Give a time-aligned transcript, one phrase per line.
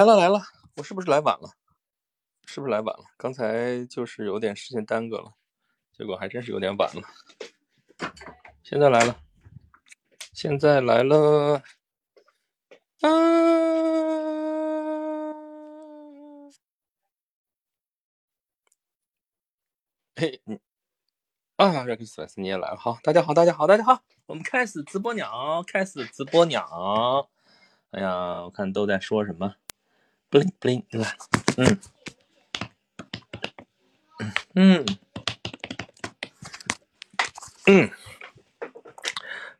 [0.00, 0.40] 来了来了，
[0.76, 1.50] 我是不是来晚了？
[2.46, 3.04] 是不是来晚了？
[3.18, 5.34] 刚才就是有点事情耽搁了，
[5.92, 7.02] 结果还真是有点晚了。
[8.62, 9.20] 现在来了，
[10.32, 11.62] 现在来了，
[13.02, 13.10] 啊！
[20.16, 20.58] 嘿，你
[21.56, 27.28] 啊，Rex 粉丝你也来了，好，大家好，大家好，大家好，我们开始直播鸟，开始直播鸟。
[27.90, 29.56] 哎呀，我看都在说什么
[30.30, 31.16] ，bling bling，来，
[31.56, 31.80] 嗯，
[34.54, 34.86] 嗯，
[37.66, 37.90] 嗯，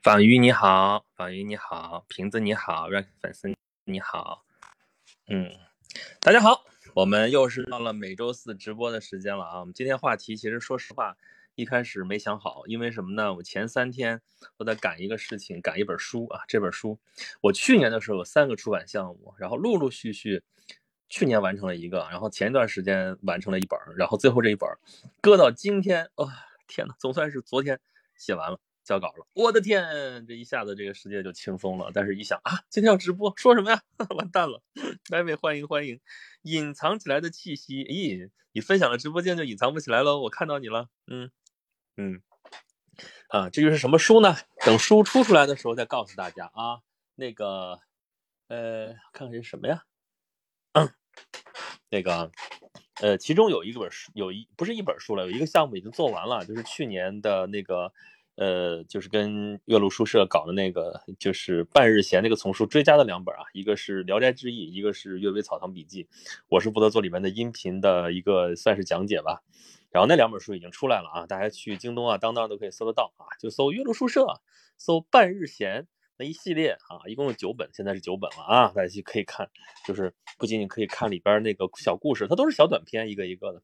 [0.01, 3.53] 仿鱼你好，仿鱼你好，瓶子你好，rock 粉丝
[3.85, 4.45] 你好，
[5.27, 5.51] 嗯，
[6.21, 9.61] 大家好，我们又是到了每周四直播的时间了啊。
[9.61, 11.16] 我们今天话题其实说实话
[11.61, 13.35] 一开始没想好，因为什么呢？
[13.35, 14.21] 我前三天
[14.57, 16.41] 都在赶一个事情，赶一本书啊。
[16.49, 16.99] 这本书
[17.43, 20.43] 我去年的时候有三个出版项目，然后陆陆续续
[21.09, 24.69] 去年完成了一个，然后前一段时间完成了一本，然后最后这一本
[25.21, 26.29] 搁到今天，哦
[26.67, 27.79] 天呐，总算是昨天
[28.17, 28.59] 写完了。
[28.83, 31.93] 交稿了，我的天，这一下子这个世界就轻松了。
[31.95, 33.83] 但是一想啊，今天要直播，说什么呀？
[34.17, 34.63] 完蛋了！
[35.11, 36.01] 来位欢迎欢迎，
[36.43, 40.19] 隐藏起来的气息，咦，你分享了直播间就隐藏不起来喽？
[40.23, 41.30] 我看到你了，嗯
[42.01, 42.23] 嗯，
[43.29, 44.34] 啊，这就是什么书呢？
[44.65, 46.80] 等书出出来的时候再告诉大家啊。
[47.15, 47.79] 那个，
[48.48, 49.84] 呃，看看是什么呀？
[50.73, 50.88] 嗯，
[51.90, 52.30] 那个，
[53.02, 57.93] 呃，其中有一本书，有一不是一本书了，有一个项目已经做完了，就是去年的那个。
[58.37, 66.04] 呃，就是跟岳麓书社搞的那个，就是半日闲那个丛书追加的两本啊，一个是《聊斋志异》，一个是《阅微草堂笔记》，
[66.48, 69.43] 我是负责做里面的音频的一个算是讲解吧。
[69.91, 74.27] 然后那两本书已经出来了啊，大家去京东啊、当当都可以搜得到啊，就搜岳麓书社，
[74.78, 79.50] 搜半日闲那一系列啊，一共有九本，现在是九本了啊，大家去可以看，
[79.87, 83.62] 就是不仅仅可以看里边那个小故事，它都是小短篇，一个一个的。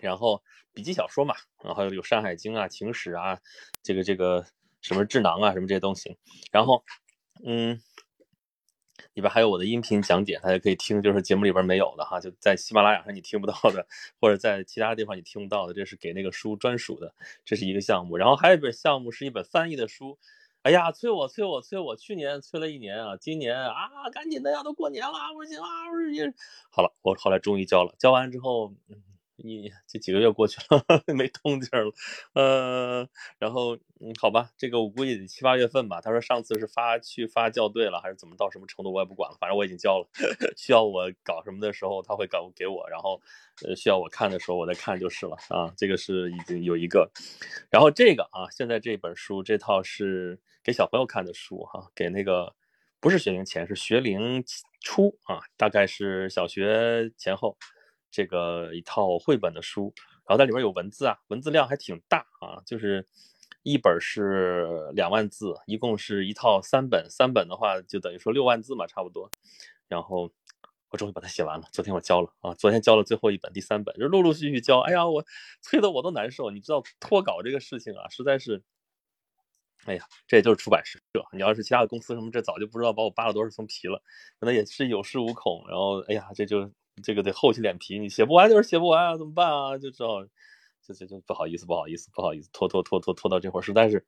[0.00, 0.42] 然后
[0.72, 3.38] 笔记小说嘛，然后有《山海经》啊、情史啊，
[3.82, 4.46] 这个这个
[4.80, 6.16] 什么智囊啊，什么这些东西。
[6.52, 6.84] 然后，
[7.44, 7.80] 嗯，
[9.14, 13.86] 里边还有我的音频讲解，大家可以听，就是节目里边没有的哈，就在喜马拉雅上你听不到的，
[14.20, 18.16] 或者在其他地方你听不到的，这是给那个书专属的，这是一个项目。
[18.16, 20.18] 然后还有一本项目是一本翻译的书，
[20.62, 26.32] 哎呀，催我催我催我，去年催了一年啊，今年啊，赶紧的呀，都过年了，不行啊，不行
[26.70, 28.72] 好了，我后来终于交了，交完之后。
[29.44, 30.84] 你这几个月过去了，
[31.14, 31.92] 没动静了，
[32.34, 33.08] 呃，
[33.38, 36.00] 然后嗯，好吧，这个我估计得七八月份吧。
[36.00, 40.08] 他说上次是发去发校对了，还是怎么到什么程度，我也不管了，反正我已经交了。
[40.56, 43.20] 需要我搞什么的时候，他会搞给我，然后
[43.66, 45.72] 呃需要我看的时候，我再看就是了啊。
[45.76, 47.10] 这个是已经有一个，
[47.70, 52.54] 然后这个啊，现在这本书这套是给小朋友看的书哈，给那个
[53.00, 54.44] 不是学龄前，是学龄
[54.80, 57.56] 初啊，大概是小学前后。
[58.10, 59.92] 这个一套绘本的书，
[60.26, 63.06] 然后在里边有文字啊，文字量还挺大啊，就是
[63.62, 69.30] 一本是两万字，一共是一套三本，三本的话就等于说六万字嘛，差不多。
[69.86, 70.30] 然后
[70.90, 75.24] 我终于把它写完了，昨天我交了啊，昨天交了最后一本第三本，就陆陆续续交，哎呀，我
[75.60, 76.50] 催得我都难受。
[76.50, 78.62] 你知道脱稿这个事情啊，实在是，
[79.84, 80.98] 哎呀，这也就是出版社，
[81.32, 84.02] 你要是其他的公司什么，这早就不知道把我扒了多少层皮了，
[84.40, 85.64] 可能也是有恃无恐。
[85.68, 86.70] 然后，哎呀，这就。
[87.02, 89.78] 这个得厚起脸皮，你写不完就是写不完啊，怎么办啊？
[89.78, 90.24] 就只好，
[90.82, 94.06] 就就就不好意思，不好意思，不好意思，拖拖拖拖拖到这会儿，实在是，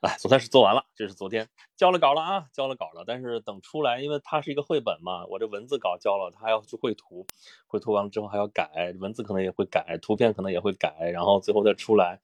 [0.00, 0.84] 哎，总算是做完了。
[0.94, 3.04] 这是昨天交了稿了啊，交了稿了。
[3.06, 7.26] 但是等出来，因为它是一个绘本嘛，我这文字稿交了，他还要去绘图，
[7.66, 12.20] 绘图完了之后还要改，文字可能也会改，图片可能也会改，然后最后再出来，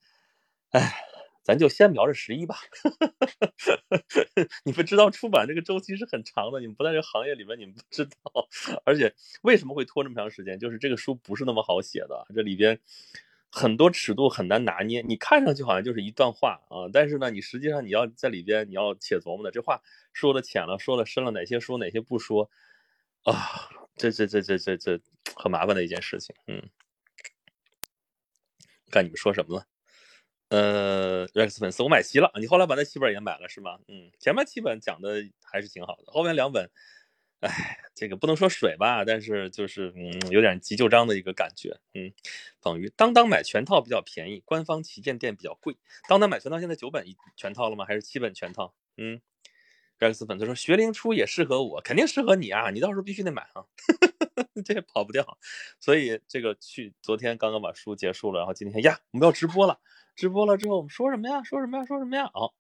[0.71, 1.05] 哎。
[1.44, 2.56] 咱就先瞄着十一吧。
[4.65, 8.49] 你们知道出版这个周期是很长的，你们不在这行业里面，你们不知道。
[8.84, 10.59] 而且为什么会拖这么长时间？
[10.59, 12.81] 就是这个书不是那么好写的，这里边
[13.50, 15.03] 很多尺度很难拿捏。
[15.03, 19.81] 你看上去好像就是一段话啊，但是呢，你实际上你要在里边你要且琢磨的，这话
[20.12, 22.50] 说的浅了，说的深了，哪些说哪些不说
[23.25, 23.69] 啊？
[23.97, 25.00] 这这这这这这
[25.37, 26.35] 很麻烦的一件事情。
[26.49, 26.61] 嗯，
[28.90, 29.67] 看你们说什么了。
[30.55, 32.31] 呃，Rex 粉丝，我买齐了。
[32.39, 33.81] 你后来把那七本也买了是吗？
[33.89, 36.71] 嗯，前面七本讲的还是挺好的，后面两本，
[37.41, 41.77] 哎，这个不能说水吧，但是就是嗯，有点急就章的一个感觉。
[41.95, 42.12] 嗯，
[42.62, 45.77] 等于当当买全套比较便宜，官方旗舰店比较贵。
[46.09, 47.85] 当当买全套现在九本一全套了吗？
[47.85, 48.73] 还是七本全套？
[48.97, 49.21] 嗯
[49.99, 53.67] ，Rex 粉丝说学龄初也适合我，肯定适合你啊，你到时候必须得买啊，
[54.65, 55.39] 这也跑不掉。
[55.79, 59.81] 所以这个去昨天刚刚把书结束了，然后今天呀，我们要直播了。
[60.17, 61.43] 直播了之后，我们说什么呀？
[61.43, 61.85] 说什么呀？
[61.85, 62.31] 说什么呀？
[62.35, 62.53] 哦，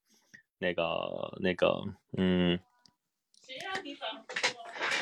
[0.58, 1.84] 那个，那个，
[2.16, 2.58] 嗯，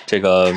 [0.07, 0.53] 这个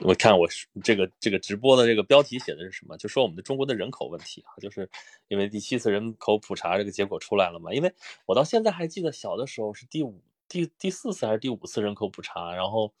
[0.00, 0.48] 我看我
[0.82, 2.96] 这个这个直播的这个标题写的是什么？
[2.96, 4.90] 就说我们的中国的人口问题啊，就是
[5.28, 7.72] 因为第七次人口普查这个结果出来了嘛。
[7.72, 7.94] 因为
[8.26, 12.92] 我到现在还记得小的时候是第五第第四次还是第五次人口普查，然后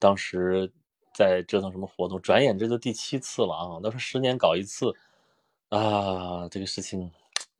[0.00, 0.72] 当时
[1.14, 3.80] 在折腾什么活动，转眼这就第七次了啊！
[3.80, 4.94] 都是十年搞一次
[5.68, 7.10] 啊，这个事情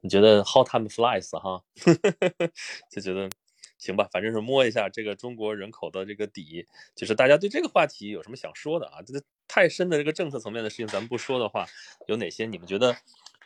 [0.01, 1.63] 你觉得 how time flies 哈？
[2.91, 3.31] 就觉得。
[3.79, 6.65] 行吧，反正是摸一下这个中国人口的这个底，
[6.95, 9.03] 就是大家对这个话题有什么想说的啊？
[9.05, 11.67] 这个太深的这个政策层面的事情，咱们不说的话，
[12.07, 12.99] 有哪些你们觉得比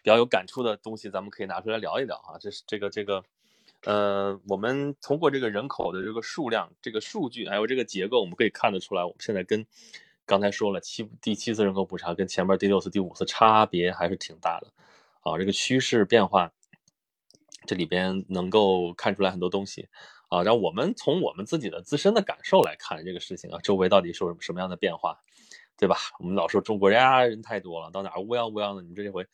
[0.04, 2.36] 较有感触的东西，咱们可以拿出来聊一聊啊？
[2.38, 3.24] 这是这个这个，
[3.86, 9.64] 呃，我们通过这个人口的这个数量、这个数据，还有这个结构，我们可以看得出来，我们现在跟
[10.24, 14.72] 刚才说了七第七次人口普查跟前面第六次、第五次差别还是挺大的
[15.20, 15.38] 啊。
[15.38, 16.52] 这个趋势变化，
[17.64, 19.88] 这里边能够看出来很多东西。
[20.28, 25.20] 啊，然后我们从我们自己的自身的感受来看这个事情啊，周围到底是什么什么样的变化，
[25.78, 25.96] 对吧？
[26.18, 28.82] 我们老说中国人啊，人太多了，到哪乌泱乌泱的。
[28.82, 29.24] 你这回，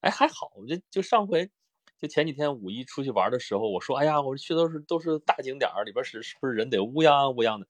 [0.00, 1.48] 哎，还好，我这就上回，
[2.00, 7.66] 就前几天五一出去玩的时候，我说，哎呀，我去都是都是大景点里边是是不是人得乌泱乌泱的？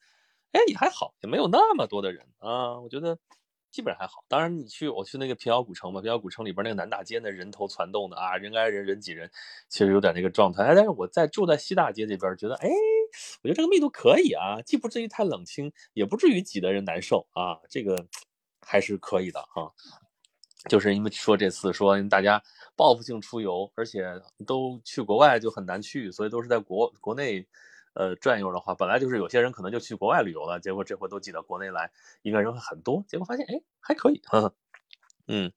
[0.52, 3.18] 哎，也还好，也没有那么多的人啊，我觉得。
[3.72, 9.30] 基本上还好，当然你去我去那个平遥古城嘛，平遥古城里边那个南大街那人头攒动的啊，人挨人人挤人，
[9.68, 10.74] 其实有点那个状态。
[10.74, 12.68] 但是我在住在西大街这边，觉得哎，
[13.44, 18.08] 我觉得这个密度可以啊，既不至于太冷清，也不至于挤得人难受啊，这个
[18.60, 19.70] 还是可以的啊。
[20.68, 22.42] 就是因为说这次说大家
[22.76, 24.04] 报复性出游，而且
[24.46, 27.46] 都去国外就很难去，所以都是在国国内。
[27.92, 31.90] 呃，转悠的话，本来就是有些人可能就去国外旅游了，结果这回都挤到国内来，
[32.22, 34.22] 应该人会很多，结果发现哎还可以，
[35.26, 35.50] 嗯，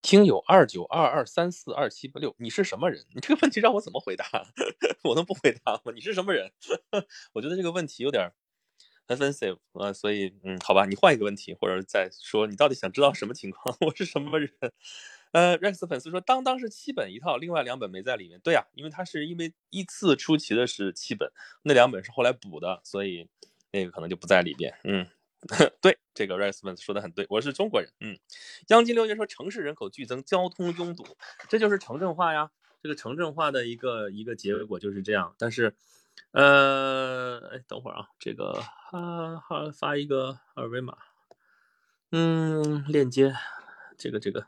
[0.00, 3.04] 听友二九二二三四二七八六，你是什么人？
[3.14, 4.24] 你这个问题让我怎么回答？
[5.04, 5.92] 我能不回答吗？
[5.94, 6.50] 你是什么人？
[7.34, 8.32] 我觉得这个问题有点
[9.10, 13.76] offensive 啊，所以嗯，好吧，你换一个问题，或者再说你到底想知道什么情况？
[13.80, 14.50] 我是什么人？
[15.32, 18.40] 呃，Rex 粉丝说，当当是七本一套，另外两本没在里面。
[18.40, 21.30] 对呀，因为他是因为依次出齐的是七本，
[21.62, 23.28] 那两本是后来补的，所以
[23.70, 24.74] 那个可能就不在里边。
[24.82, 25.06] 嗯，
[25.80, 27.92] 对，这个 Rex 粉丝说的很对，我是中国人。
[28.00, 28.18] 嗯，
[28.68, 31.06] 央金留言说，城市人口剧增，交通拥堵，
[31.48, 32.50] 这就是城镇化呀。
[32.82, 35.34] 这个城镇化的一个一个结果就是这样。
[35.38, 35.76] 但是，
[36.32, 38.52] 呃，哎，等会儿啊，这个
[38.90, 40.96] 哈哈发一个二维码，
[42.12, 43.34] 嗯，链接，
[43.98, 44.46] 这个这个。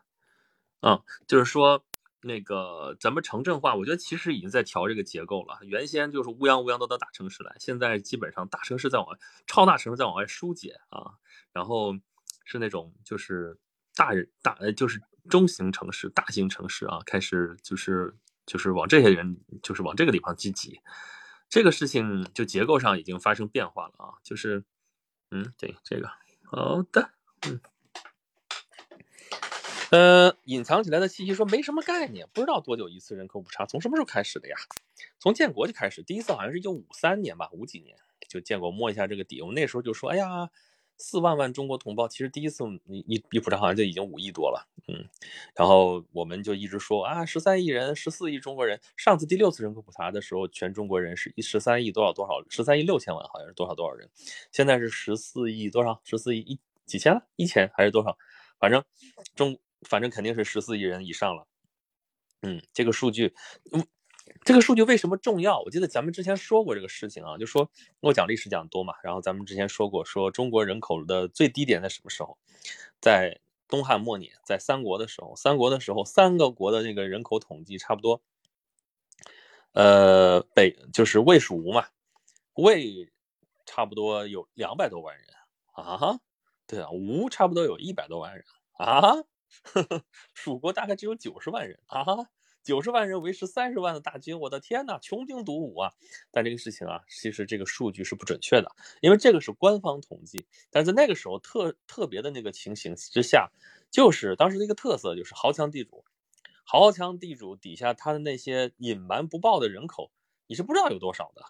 [0.80, 1.84] 啊，就是说
[2.22, 5.58] 那个咱们城镇化，我觉得其实已经在调这个结构了。
[5.62, 9.16] 原先就是乌泱乌泱都到大城市来，现在基本上大城市在往
[9.46, 11.12] 超大城市在往外疏解啊，
[11.52, 11.94] 然后
[12.44, 13.56] 是那种就是
[13.94, 20.80] 大人大就是中型城市、大型城市啊，开始就是就是往这些人就是往这个地方聚集，
[21.52, 24.64] 这个事情就结构上已经发生变化了啊，就是
[25.30, 26.08] 嗯对这个
[26.44, 27.10] 好的
[27.46, 27.60] 嗯。
[29.90, 34.56] 呃，隐藏起来的信息说没什么概念，不知道多久一次人口普查，从什么时候开始的呀？
[35.18, 37.98] 从建国就开始，第一次好像是一九五三年吧，五几年
[38.30, 39.42] 就建国摸一下这个底。
[39.42, 40.48] 我们那时候就说，哎呀，
[41.02, 45.04] 四万万中国同胞，其实第一次一一一普查好像就已经五亿多了，嗯，
[45.54, 48.80] 然后我们就一直说啊，十三亿人，十四亿中国人。
[48.96, 54.08] 上次第六次人口普查的时候，全中国人是一十三亿多少多少，十三亿六千万好像是多少多少人，
[54.52, 58.16] 现在是十四亿多少，十四亿一几千了，一千还是多少？
[58.58, 58.82] 反正
[59.34, 59.58] 中。
[59.88, 61.44] 反正肯定是十四亿人以上了，
[62.42, 63.34] 嗯，这个数据，
[63.72, 63.84] 嗯，
[64.44, 65.60] 这个数据为什么重要？
[65.60, 67.70] 我记得咱们之前说过这个事情啊，就说
[68.00, 72.36] 我讲历史讲多嘛，然后咱们之前说过，说中国人口的最低点在什么时候？
[73.00, 78.20] 在东汉末年，在三国的时候，三国的时候，三个国的这个人口统计差不多，
[79.72, 81.86] 呃，北就是魏蜀吴嘛，
[82.54, 83.12] 魏
[83.64, 85.26] 差不多有两百多万人
[85.72, 86.18] 啊，
[86.66, 89.24] 对啊，吴差不多有一百多万人啊。
[90.32, 92.04] 蜀国大概只有九十万人啊，
[92.62, 95.92] 九十万人维持三十万的大军，我的天呐，穷兵黩武啊！
[96.30, 100.46] 但这个事情啊，其实这个数据是不准确的，因为这个是官方统计。
[100.70, 103.50] 但在那个时候特特别的那个情形之下，
[103.90, 106.04] 就是当时的一个特色，就是豪强地主，
[106.64, 110.12] 豪强地主底下他的那些隐瞒不报的人口，
[110.46, 111.42] 你是不知道有多少的。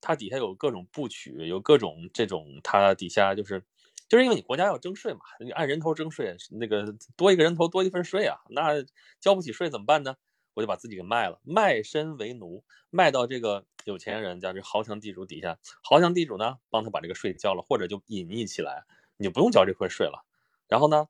[0.00, 3.64] 他底下有各种部曲，有各种这种，他底下就是。
[4.08, 8.82] 就是因为你国家要征税嘛，你按人头征税，那个多一个人头多一份税啊，那
[9.20, 10.16] 交不起税怎么办呢？
[10.58, 18.82] 我就把自己给卖了，卖身为奴，卖到这个有钱人家这豪强地主底下，豪强地主呢帮他把这个税交了，或者就隐匿起来，
[19.16, 20.24] 你就不用交这块税了。
[20.66, 21.06] 然后呢，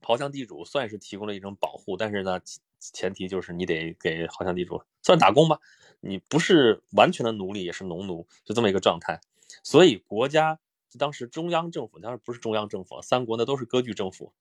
[0.00, 2.40] 豪强地主算是提供了一种保护，但是呢，
[2.78, 5.58] 前提就是你得给豪强地主算打工吧，
[5.98, 9.20] 你不是完全的奴隶，也是农奴，就这么一个状态。
[9.64, 10.60] 所以国家。
[10.98, 14.32] 当时中央政府当然不是中央政府，三国那都是割据政府，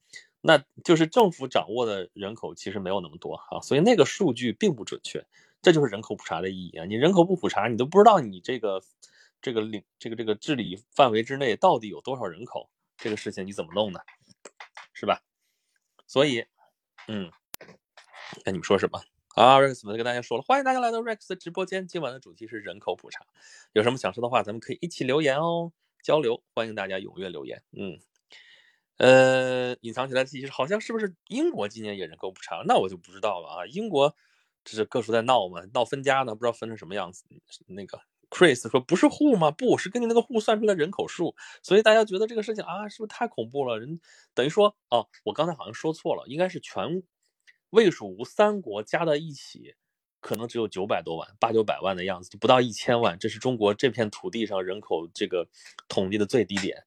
[0.42, 5.26] 那就是政府掌握的人口其实没有那么多啊，所以那个数据并不准确。
[5.62, 6.86] 这就是人口普查的意义啊！
[6.86, 8.82] 你人口不普查，你都不知道你这个
[9.42, 14.00] 这个领这个这个治理范围之内到底有多少人口，这个事情你怎么弄呢？
[14.94, 15.22] 是吧？
[16.08, 16.46] 所以，
[17.10, 17.30] 嗯，
[18.46, 19.02] 那你们说什么？
[19.36, 21.88] 啊，Rex 们跟大家说了，欢迎大家来到 Rex 的直播间。
[21.88, 23.26] 今晚的主题是人口普查，
[23.74, 26.44] 有什么想说的话，咱们可以一起留言哦，交流。
[26.54, 27.64] 欢迎大家踊跃留言。
[27.72, 28.00] 嗯，
[28.98, 32.64] 呃，隐藏起来的信息好像是不是英国今年也人口普查？
[32.66, 33.66] 那我就不知道了啊。
[33.66, 34.16] 英国
[34.64, 37.24] 这是各处在闹嘛，闹分家呢，不知道分成什么样子。
[37.68, 39.52] 那个 Chris 说不是户吗？
[39.52, 43.80] 不是根据那个户算出来人口数，所以大家觉得这个事情啊，是不是太恐怖了？
[43.80, 44.00] 人
[44.34, 47.04] 等于说哦，我刚才好像说错了，应该是全。
[47.72, 49.76] 魏蜀吴三国加在一起，
[50.20, 53.18] 可能只有九百多万、八九百万的样子，不到一千万。
[53.20, 55.48] 这是中国这片土地上人口这个
[55.88, 56.86] 统计的最低点。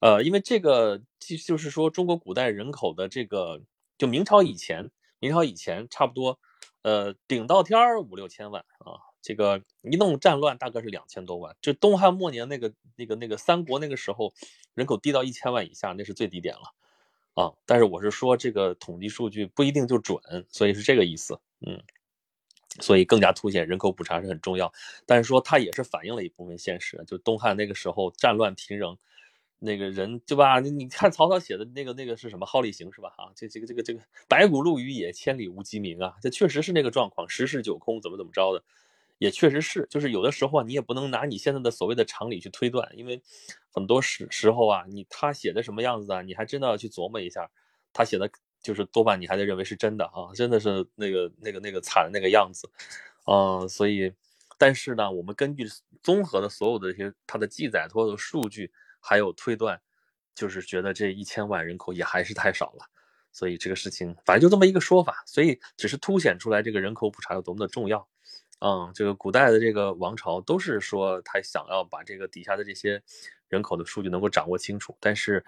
[0.00, 3.60] 呃，因为这个就就是说，中国古代人口的这个，
[3.98, 6.38] 就明朝以前，明朝以前差不多，
[6.82, 9.10] 呃，顶到天儿五六千万啊。
[9.22, 11.54] 这个一弄战乱，大概是两千多万。
[11.60, 14.32] 就东汉末年那个那个那个三国那个时候，
[14.72, 16.72] 人口低到一千万以下，那是最低点了。
[17.34, 21.82] 啊，但是我是说这个统计数据不一定就准，所以是这个意思，嗯，
[22.80, 24.72] 所以更加凸显人口普查是很重要。
[25.06, 28.96] 但是说它也是反映了一部分现实，就东汉那个时候战乱频仍，
[29.58, 30.58] 那个人对吧？
[30.60, 33.12] 你看曹操写的那个那个是什么《好礼行》是吧？
[33.16, 38.64] 啊，这这个这个这个白骨露于野，千里无鸡鸣啊，这确实是那个状况，十室九空，怎么怎么着的。
[39.18, 43.20] 也确实是，就是有的时候啊，你也不能拿你现在的所谓的常理去推断，因为
[43.70, 47.50] 很多时时候啊，你他写的什么样子啊，你还真的要去琢磨一下，
[47.92, 48.30] 他写的
[48.62, 52.68] 就是多半你还得认为是真的啊，真的是那个那个那个惨的那个样子，
[53.26, 54.12] 嗯，所以，
[54.58, 55.66] 但是呢，我们根据
[56.02, 59.80] 综合的所有的这些他的记载、所有的数据还有推断，
[60.34, 62.84] 就是觉得这一千万人口也还是太少了，
[63.32, 68.06] 所以这个事情反正就这么一个说法，所以只是凸显出来这个人口普查有多么的重要。
[68.62, 73.02] 嗯，这个古代的这个王朝都是说他想要把这个底下的这些
[73.48, 75.42] 人口的数据能够掌握清楚，但是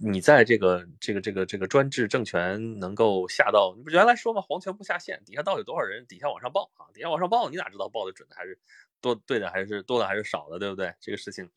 [0.00, 8.58] 你在这个这个这个这个专制政权能够下到，你不原来说嘛，皇权不下县，底下到底多少人，底下往上报啊，底下往上报，你哪知道报的准的还是
[9.00, 10.94] 多对的还是多的还是少的，对不对？
[11.00, 11.50] 这个事情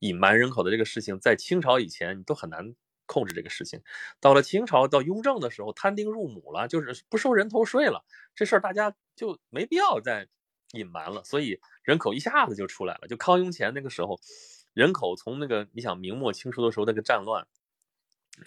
[0.00, 2.74] 隐瞒人口的这个事情，在清朝以前你都很难
[3.06, 3.82] 控制这个事情，
[4.20, 10.28] 到了清朝到雍正的时候，摊丁入亩了，就是不收人头税了，这事儿大家就没必要再。
[10.72, 13.06] 隐瞒了，所以人口一下子就出来了。
[13.06, 14.18] 就康雍乾那个时候，
[14.72, 17.46] 人口从那个你想明末清初的时候那个战乱，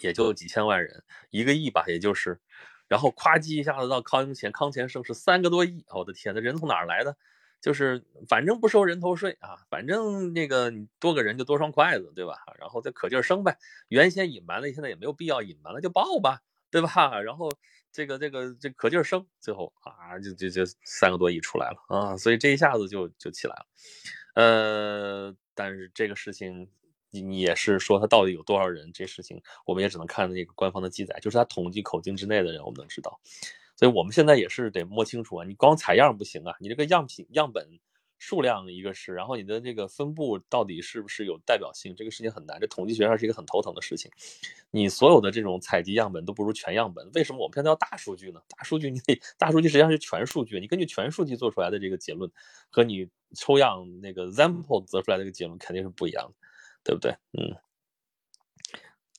[0.00, 2.40] 也就几千万人，一个亿吧，也就是，
[2.88, 7.16] 然后夸叽一下子到康雍乾，康乾盛世三个多亿，我的天，那人从哪儿来的？
[7.60, 12.36] 就是反正不收人头税啊，反正那个你多个人就多双筷子，对吧？
[12.58, 13.58] 然后再可劲儿生呗。
[13.88, 16.40] 原先隐瞒了，现在也没有必要隐瞒了，就报吧，
[16.70, 17.20] 对吧？
[17.20, 17.50] 然后。
[17.90, 23.66] 这个这个这可劲儿升，最后啊就就就三个多亿出来了啊，所以这一下子就就起来了，
[24.34, 26.70] 呃，但是这个事情
[27.10, 33.20] 你也是说他到底有多少人，这事情我们也只能看那个官方的记载，就是他统计口径之内的人，我们能知道，
[33.76, 37.78] 所以我们现在也是得摸清楚啊，你光采样不行啊，你这个样品样本。
[38.20, 41.94] 数量一个是，然后你的这个分布到底是不是有代表性？
[41.94, 44.10] 这个事情很难，这统计学上是一个很头疼的事情。
[44.72, 48.40] 你所有的这种采集样本都不如全样本，为什么我们现在要大数据呢？
[48.48, 52.28] 大数据你得大数据实际上是全数据，你根据全数据做出来的这个结论
[52.70, 56.47] 和你抽样那个 sample 得出来的这个结论肯定是不一样的，
[56.88, 57.12] 对不对？
[57.38, 57.54] 嗯。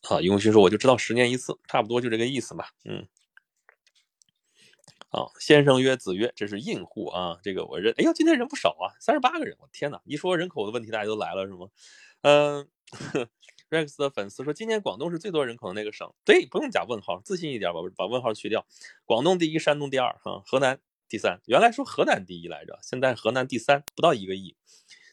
[0.02, 2.72] 好，永勋说我就知道十年一次，差不多就这个意思吧。
[2.84, 3.08] 嗯。
[5.10, 7.38] 啊，先生曰：“子曰，这是印户啊。
[7.44, 9.56] 这个我认，哎呦，今天人不少啊，三十八个人。
[9.60, 11.68] 我天哪，一说人口的问题，大家都来了是吗？
[12.22, 12.68] 嗯，
[13.70, 16.12] Rex 的粉丝说，今年广东是最多人口的那个省。
[16.26, 18.66] 对，不用加问号，自信一点，把把问号去掉。
[19.06, 21.40] 广东第一，山东第二，哈，河南第三。
[21.46, 24.56] 原来说河南第一来着，现在河南第三，不到一个亿。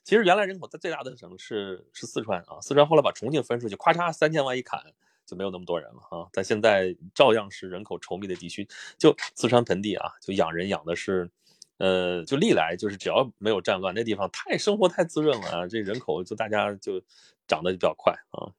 [0.06, 4.80] 其实原来人口在最大的省是是四川啊，四川后来把重庆分出去，咔嚓三千万一砍。”
[5.26, 8.64] 就没有那么多人了啊，但现在照样是人口稠密的地区。
[8.96, 11.28] 就四川盆地啊，就养人养的是，
[11.78, 17.02] 呃，就历来就是只要没有战乱，那地方太生活太滋润了啊，这人口就大家就
[17.48, 18.54] 长得就比较快啊。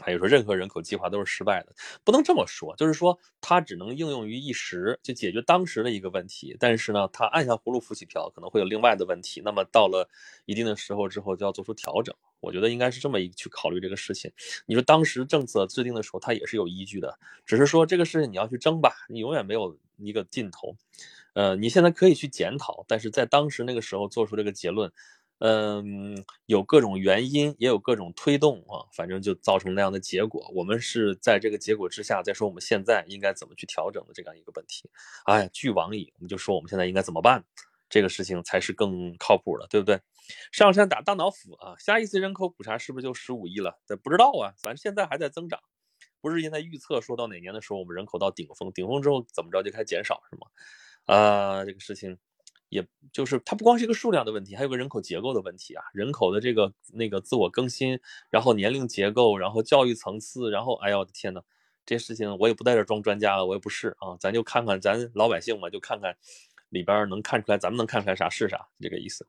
[0.00, 6.56] 还有说任何人口计划都是失败的，不能这么说，就是说它只能应用于一时，就解决当时的一个问题。
[6.58, 9.42] 但是呢，它按下葫芦浮起瓢，可能会有另外的问题。
[9.44, 10.08] 那么到了
[10.46, 12.14] 一定的时候之后，就要做出调整。
[12.40, 14.32] 我觉得应该是这么一去考虑这个事情。
[14.66, 20.74] 你说当时政策制定的时候，它也是有依据的，只是说这个事情你要去争吧，你永远没有一个尽头。
[21.34, 24.92] 呃，你现在可以去检讨，但是在当时那个时候做出这个结论，
[25.44, 30.48] 嗯，有各种原因，也有各种推动啊，反正就造成那样的结果。
[30.54, 34.88] 我们是在这个结果之下，再说我们现在应该怎么去调整的这样一个问题。
[35.24, 37.44] 哎，据往矣，我们就说我们现在应该怎么办，
[37.88, 40.00] 这个事情才是更靠谱的，对不对？
[40.52, 43.80] 上山打大脑斧啊，下一次人口普查是不是就十五亿了？
[43.84, 45.58] 这不知道啊，反正现在还在增长。
[46.20, 50.46] 不是现在预测说到哪年的时候我们人口到顶峰，顶峰之后怎么着就开始减少是吗？
[51.06, 52.16] 啊，这个事情。
[52.72, 58.00] 也就是它不光是一个数量的问题，还有个人口结构的问题啊，人口的这个那个自我更新，
[58.30, 61.42] 然后年龄结构，然后教育层次，然后哎呀我的天呐，
[61.84, 66.16] 这些事情我也不在这装专家了，我也不是啊，咱就看看咱老百姓嘛，就看看
[66.70, 69.28] 里边能看出来，咱们能看出来啥是啥，这个意思。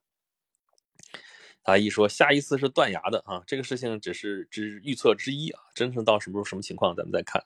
[1.66, 7.44] 他一说下一次是断崖的啊，这个事情只是只预测之一啊，真正到什么时候什么情况咱们再看。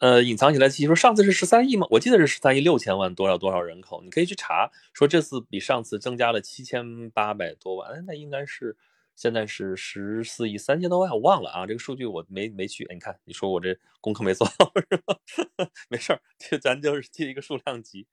[0.00, 1.86] 呃，隐藏起来其实上次是十三亿吗？
[1.90, 8.76] 我记得是十三亿六千万多少多少人口，你可以去查，说这次比上次增加了七千八百多万，那应该是
[9.16, 12.86] 现在是十四亿三千多万，我忘了啊，这个数据我没没去。
[12.90, 15.16] 你看，你说我这功课没做好是吧？
[15.88, 16.20] 没事儿，
[16.60, 18.06] 咱就是记一个数量级。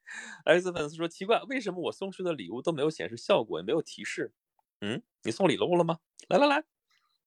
[0.45, 4.31] X 粉丝说奇怪，为什么我送出的礼物都没有显示效果，也没有提示？
[4.79, 5.99] 嗯，你送礼物了吗？
[6.29, 6.63] 来来来，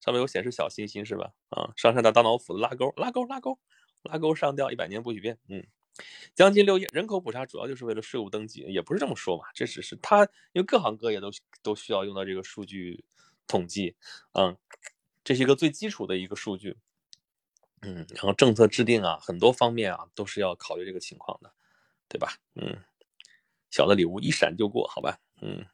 [0.00, 1.32] 上面有显示小心心是吧？
[1.50, 3.58] 啊，上山打大脑斧子拉钩拉钩拉钩。
[4.02, 5.38] 拉钩上吊，一百年不许变。
[5.48, 5.66] 嗯，
[6.34, 11.30] 将近六亿人口普查主要就是为了税务登记，也不是这么说嘛，这只是它，因为各行各业都
[11.62, 13.04] 都需要用到这个数据
[13.46, 13.94] 统计。
[14.32, 14.56] 嗯，
[15.24, 16.76] 这是一个最基础的一个数据。
[17.82, 21.52] 嗯，然后政策制定啊，很多方面啊都是要考虑这个情况的，
[22.08, 22.34] 对吧？
[22.54, 22.76] 嗯，
[23.70, 25.18] 小的礼物一闪就过，好吧？
[25.42, 25.64] 嗯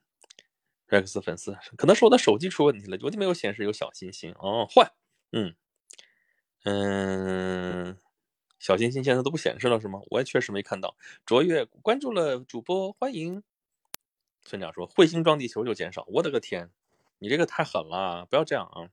[0.89, 4.93] ，Rex 粉丝可能是我的手机出问题了，我就没有显示有小心心哦，换。
[5.33, 5.55] 嗯
[6.65, 7.99] 嗯。
[8.67, 10.01] 小心心现在都不显示了是吗？
[10.11, 10.97] 我也确实没看到。
[11.25, 13.45] 卓越关注了主播，欢迎。
[14.43, 16.69] 村长说彗星撞地球就减少，我的个天，
[17.21, 18.91] 你这个太狠了，不要这样啊！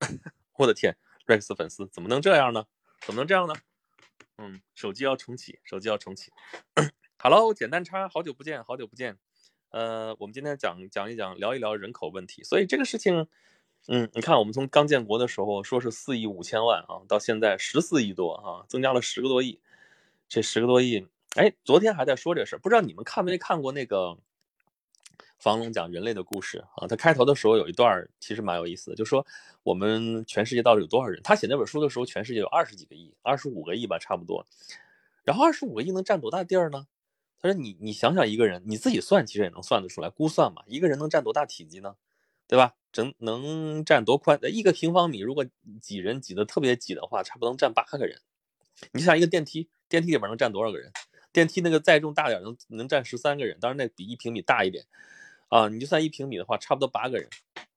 [0.56, 2.64] 我的天，Rex 粉丝怎么能这样呢？
[3.02, 3.54] 怎么能这样呢？
[4.38, 6.32] 嗯，手机要重启，手机要重启。
[7.18, 9.18] Hello，简单叉，好久不见，好久不见。
[9.68, 12.42] 呃，我们今天讲讲一讲，聊一聊人口问题。
[12.42, 13.28] 所以这个事情。
[13.86, 19.60] 嗯，你看，我们从刚建国的时候说是四亿五千万啊，到现在十四亿多啊，增加了十个多亿。
[20.26, 24.16] 这十个多亿，哎，昨天还在说这事，不知道你们看没看过那个
[25.38, 26.88] 房龙讲人类的故事啊？
[26.88, 29.24] 他开头的时候有一段其实蛮有意思的，就说
[29.62, 31.20] 我们全世界到底有多少人？
[31.22, 34.46] 他写那本书的时候，全世界有二十几个亿，二十五个亿吧，差不多。
[35.24, 36.86] 然后二十五个亿能占多大地儿呢？
[37.42, 41.96] 他说你你想想一个人，你自己算其实也能算得出来，估算嘛，一个人能占多大体积呢？
[42.48, 42.74] 对吧？
[42.94, 44.38] 整能占多宽？
[44.44, 45.44] 一个平方米，如果
[45.82, 48.20] 挤人挤得特别挤的话，差不多能占八个人。
[48.92, 50.92] 你想一个电梯，电梯里边能站多少个人？
[51.32, 54.86] 电梯那个载重大点，能能站十三个人，当然那比一平米大一点
[55.48, 55.68] 啊。
[55.68, 57.28] 你就算一平米的话，差不多八个人。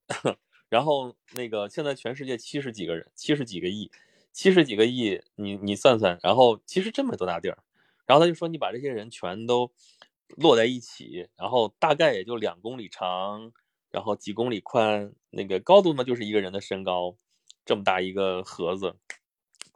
[0.69, 3.89] 然后那个现在全世界七十几个人，七十几个亿，
[4.31, 7.57] 七十几个亿，你你算算，然后其实真没多大地儿。
[8.05, 9.71] 然后他就说，你把这些人全都
[10.37, 13.51] 摞在一起，然后大概也就两公里长。
[13.97, 17.17] 然后几公里宽，那个高度呢，就是一个人的身高，
[17.65, 18.93] 这么大一个盒子。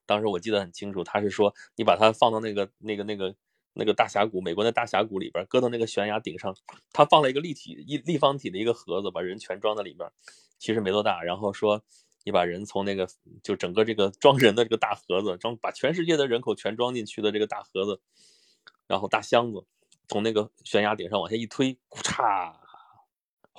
[0.06, 3.36] 当时我记得很清楚，他是说你把它放到那个那个那个
[3.74, 6.56] 那个大峡谷，美国的大峡谷里边，搁到那个悬崖顶上，
[6.94, 10.08] 他放了一个立体一立方体的一个盒子，把人全装在里边，
[10.60, 11.24] 其实没多大。
[11.24, 11.82] 然后说
[12.24, 13.08] 你把人从那个
[13.42, 18.00] 就整个这个装人的这个大盒子装，把全世界的人口全装进去的这个大盒子，
[18.86, 19.66] 然后大箱子
[20.08, 22.61] 从那个悬崖顶上往下一推，咔嚓。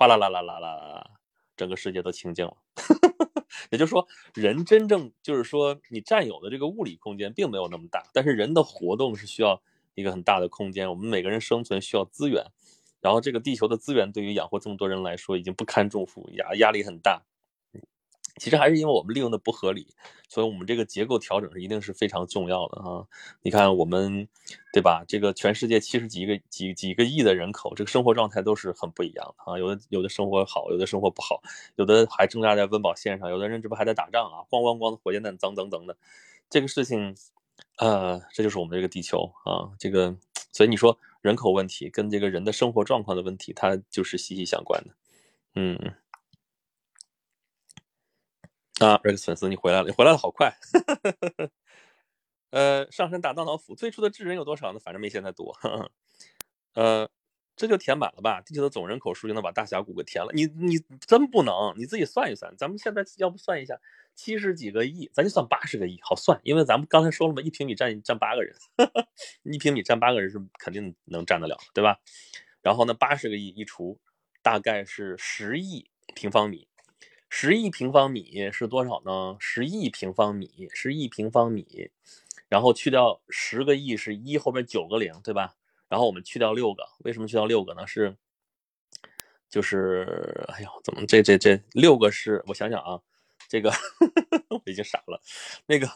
[0.03, 1.11] 哗啦啦啦啦啦，
[1.57, 2.57] 整个世界都清静了。
[3.71, 9.63] 也就是说，人真正就是说，你占有的这个物理空间并没有那么大，但是人的活动是需要
[9.95, 10.91] 一个很大的空间。
[10.91, 12.45] 我们每个人生存需要资源，
[13.01, 17.23] 然后这个地球的资源对于养活这么多人来说已经不堪重负，压压力很大。
[18.37, 19.87] 其实还是因为我们利用的不合理，
[20.29, 23.07] 所以我们这个结构调整是一定是非常重要的啊！
[23.43, 24.27] 你看我们，
[24.73, 25.05] 对吧？
[25.07, 29.59] 这个全世界七十几个几几个亿的人口，这个生活状态都是很不一样的啊！
[29.59, 31.43] 有的有的生活好，有的生活不好，
[31.77, 34.41] 有的还挣扎在温饱线上，有的人这不还在打仗啊？
[34.51, 35.97] 咣咣咣的火箭弹，等等等的，
[36.49, 37.15] 这个事情，
[37.77, 39.71] 呃，这就是我们这个地球啊！
[39.79, 40.17] 这个，
[40.53, 44.95] 所以你说人口问题跟这个人的生活状况的问题，它就是息息相关的，
[45.55, 45.95] 嗯。
[48.83, 50.53] 啊，Rex 粉丝，你回来了，你回来的好快。
[52.51, 54.81] 呃，上山打大脑斧，最初的智人有多少呢？
[54.81, 55.57] 反正没现在多。
[56.75, 57.09] 呃，
[57.55, 58.41] 这就填满了吧？
[58.41, 60.33] 地球的总人口数就能把大峡谷给填了。
[60.35, 62.53] 你你真不能，你自己算一算。
[62.57, 63.79] 咱们现在要不算一下，
[64.17, 66.41] 七十几个亿，咱就算八十个亿，好算。
[66.43, 68.57] 因为咱们刚才说了嘛，一平米占占八个人，
[69.45, 72.01] 一平米占八个人是肯定能占得了，对吧？
[72.63, 74.01] 然后呢，八十个亿一除。
[74.45, 76.67] 大概是十亿平方米。
[77.35, 79.39] 十亿平方米是多少呢？
[79.41, 81.91] 十亿平方米，十亿平方米，
[82.47, 85.57] 然后去掉十个亿是一后边九个零，对吧？
[85.89, 87.87] 然后我们去掉六个，为什么去掉六个呢？
[87.87, 88.15] 是，
[89.49, 92.45] 就是，哎呦，怎么这这这六个是？
[92.49, 93.01] 我想想啊，
[93.49, 93.73] 这个
[94.51, 95.19] 我已经傻了。
[95.65, 95.89] 那个，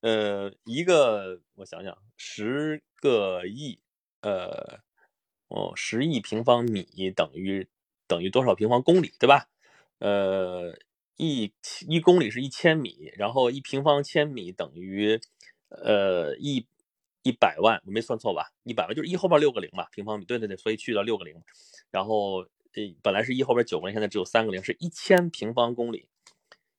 [0.00, 3.78] 呃，一个我想想，十个亿，
[4.22, 4.80] 呃，
[5.46, 7.68] 哦，十亿平方米等于
[8.08, 9.46] 等于多少平方公里，对吧？
[10.00, 10.76] 呃，
[11.16, 11.52] 一
[11.86, 15.20] 一公里是一千米，然后一平方千米等于
[15.68, 16.66] 呃一
[17.22, 18.50] 一百万，我没算错吧？
[18.64, 20.24] 一百万就是一后边六个零嘛，平方米。
[20.24, 21.40] 对对对，所以去掉六个零，
[21.90, 26.08] 然后呃本来是一后边九个零，现在只有三个零，是一千平方公里。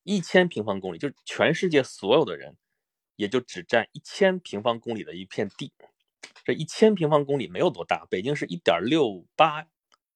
[0.04, 2.58] 一千平方公里就是全世界所有的人，
[3.18, 5.72] 也就只占一千平方公里的一片地。
[6.44, 9.68] 这一千平方公里没有多大，北京是一点六八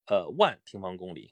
[0.08, 1.30] 呃万平方公里。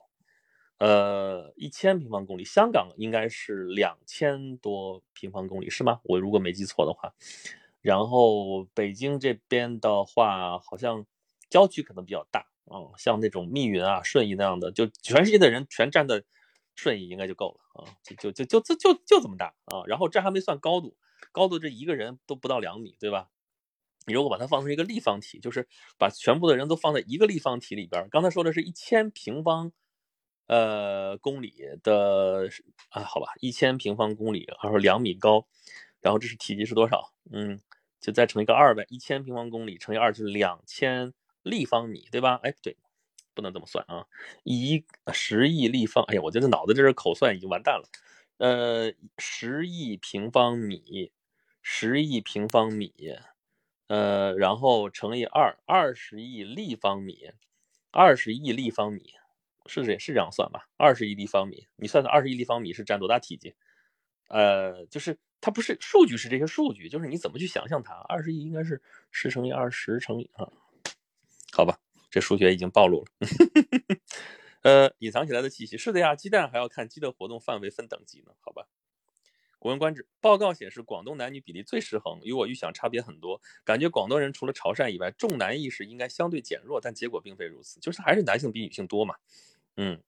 [0.84, 6.02] 呃，一千平方公里，香港应该是两千多平方公里，是吗？
[6.04, 7.14] 我如果没记错的话。
[7.80, 11.06] 然后北京这边的话，好像
[11.50, 16.22] 郊区可能比较大啊，像那种密云啊、顺义那样的，就全世界的人全站在
[16.76, 19.84] 顺义应该就够了啊，就就就就就就这么大啊。
[19.88, 20.98] 然后这还没算高度，
[21.32, 23.30] 高度这一个人都不到两米，对吧？
[24.06, 25.66] 你如果把它放成一个立方体，就是
[25.98, 29.72] 把全部的人都放在一个立方体里边，刚才说的是一千平方。
[30.48, 31.54] 呃，公里
[31.84, 32.50] 的
[32.90, 35.48] 啊，好吧，一千平方公里，还是两米高，
[36.02, 37.14] 然后这是体积是多少？
[37.32, 37.60] 嗯，
[38.02, 42.40] 就再乘一个二呗，一千平方公里乘以二就是两千立方米，对吧？
[42.44, 42.76] 哎，不对，
[43.34, 44.06] 不能这么算啊，
[44.44, 47.88] 一十亿立方，哎呀，我这个脑子这是口算已经完蛋了。
[48.38, 51.12] 呃，十亿平方米，
[51.62, 52.92] 十亿平方米，
[53.88, 57.32] 呃，然后乘以二，二十亿立方米，
[57.92, 59.14] 二十亿立方米。
[59.66, 60.68] 是这，是这样算吧？
[60.78, 63.56] 二十亿立方米，你算算二十亿立方米是占多大体积？
[64.30, 67.94] 呃，就是它不是数据，是这些数据，就是你怎么去想象它？
[68.08, 70.48] 二十亿应该是十乘以二十乘以啊，
[71.52, 73.12] 好吧，这数学已经暴露了。
[74.64, 78.68] 呃，隐藏起来的气息是的呀，鸡蛋还要看鸡的活动范围分等级呢，好吧？
[79.60, 83.42] 古文观止，报告显示广东男女比例最失衡，与我预想差别很多。
[83.64, 89.16] 感觉广东人除了潮汕以外，重男意识应该相对减弱，但结果并非如此，就是还是男性比女性多嘛。
[89.76, 90.00] 嗯，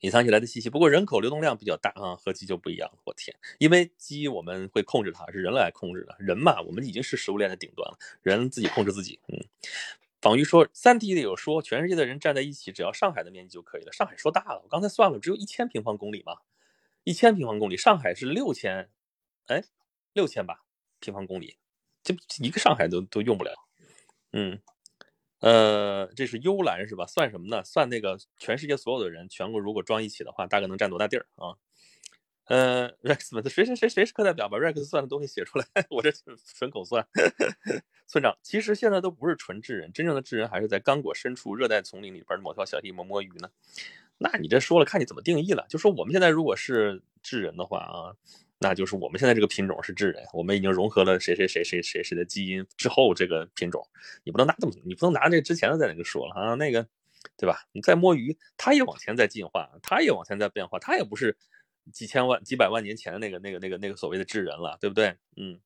[0.00, 2.90] 隐藏起来的信息，不过人口流动量比较大啊，和鸡就不一样。
[3.04, 6.16] 我天，因为鸡我们会控制它，是人类来控制的。
[6.18, 9.20] 人嘛，我们已经是食物链的顶端了，人自己控制自己。
[9.28, 9.38] 嗯，
[10.20, 13.92] 仿玉说，三体里有说，全世界的人站在一起，只要上海的面积就可以了。
[13.92, 16.38] 上海说大了，我刚才算了，只有一千平方公里嘛，
[17.04, 18.90] 一千平方公里，上海是六千，
[19.46, 19.62] 哎，
[20.12, 20.64] 六千吧，
[20.98, 21.56] 平方公里，
[22.02, 23.54] 这一个上海都都用不了。
[24.32, 24.60] 嗯。
[25.44, 27.04] 呃，这是幽兰是吧？
[27.06, 27.62] 算什么呢？
[27.64, 31.52] 算那个全世界所有的人，全国如果装一起的话，大概能占多大地儿啊？
[32.46, 34.48] 呃，Rex，谁谁谁谁是课代表？
[34.48, 36.10] 把 Rex 算的东西写出来， 我这
[36.56, 37.06] 纯口算。
[38.08, 43.50] 村长，其实现在都不是纯智人，真正的智人还是在刚果深处热带丛林里边某条小溪摸摸鱼呢。
[44.16, 45.66] 那你这说了，看你怎么定义了。
[45.68, 48.16] 就说我们现在如果是智人的话啊。
[48.64, 53.86] 那就是我们现在这个品种是智人，我们已经融合了谁谁谁谁谁谁的基因之后，这个品种
[54.24, 56.88] 你不能拿这么，你不能拿这之前的在那个说了啊，那个，
[57.36, 57.68] 对吧？
[57.72, 61.36] 你再摸鱼，它也往前在进化，它也往前在变化，它也不是
[61.92, 65.14] 几千万、几百万年前的那个、那个、那个、那个所谓的智人了，对不对？
[65.36, 65.60] 嗯，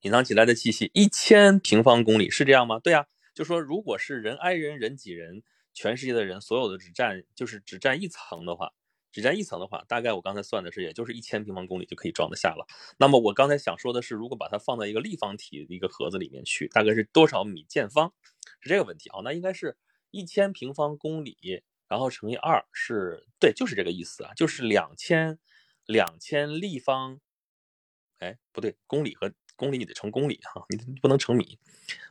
[0.00, 2.80] 隐藏起来的气息，一千平方公里是这样吗？
[2.80, 8.72] 对啊，就说如果是人挨人人挤人，全世界的人所有的只占就是只占一层的话。
[9.14, 12.66] 只占一层的话，大概我刚才算的是，也就是一千平方公里就可以装得下了。
[12.98, 18.12] 那么我刚才想说的是，如果把它放在一个立方体的一个盒子里面去，大概是多少米见方？
[18.58, 19.20] 是这个问题啊？
[19.22, 19.76] 那应该是
[20.10, 25.38] 一千平方公里，然后乘以二，是对，就是这个意思啊，就是两千
[25.86, 27.20] 两千立方。
[28.18, 31.58] 哎，不对，公里和公里你得乘公里哈，你不能乘米。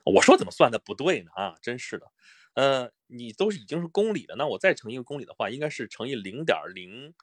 [0.06, 1.32] 我说怎么算的不对呢？
[1.36, 2.12] 啊，真是的。
[2.56, 7.14] 呃，你都是已经是公里了，那我再乘一个公里的话，应该是乘以零点零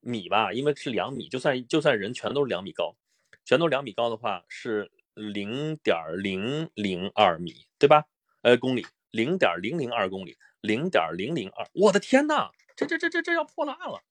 [0.00, 0.52] 米吧？
[0.52, 2.96] 因为是两米，就算就算人全都是两米高，
[3.44, 8.06] 全都两米高的话是零点零零二米，对吧？
[8.42, 14.02] 呃，公里零点零零二公里，零点零零二，我的天呐，这这这这这要破烂了，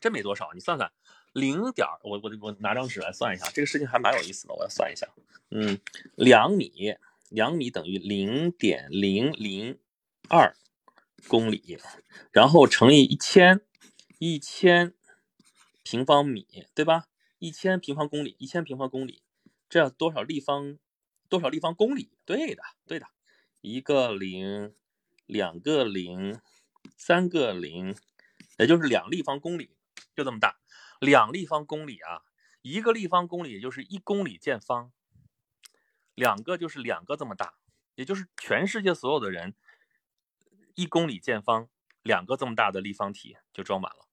[0.00, 0.90] 真没多少，你算算，
[1.32, 5.06] 零点，我我我拿张纸来算一下，这个事情还蛮有意思的，我要算一下，
[5.50, 5.78] 嗯，
[6.16, 6.96] 两米。
[7.30, 9.78] 两米等于零点零零
[10.28, 10.56] 二
[11.28, 11.78] 公里，
[12.32, 13.60] 然后乘以一千，
[14.18, 14.92] 一千
[15.84, 17.06] 平方米，对吧？
[17.38, 19.22] 一千平方公里，一千平方公里，
[19.68, 20.78] 这要多少立方？
[21.28, 22.10] 多少立方公里？
[22.24, 23.06] 对的，对的，
[23.60, 24.74] 一个零，
[25.26, 26.40] 两个零，
[26.96, 27.94] 三个零，
[28.58, 29.70] 也就是两立方公里，
[30.16, 30.58] 就这么大。
[30.98, 32.22] 两立方公里啊，
[32.62, 34.90] 一个立方公里也就是一公里见方，
[36.14, 37.54] 两个就是两个这么大，
[37.94, 39.54] 也就是全世界所有的人
[40.74, 41.68] 一公里见方，
[42.02, 44.06] 两个这么大的立方体就装满了。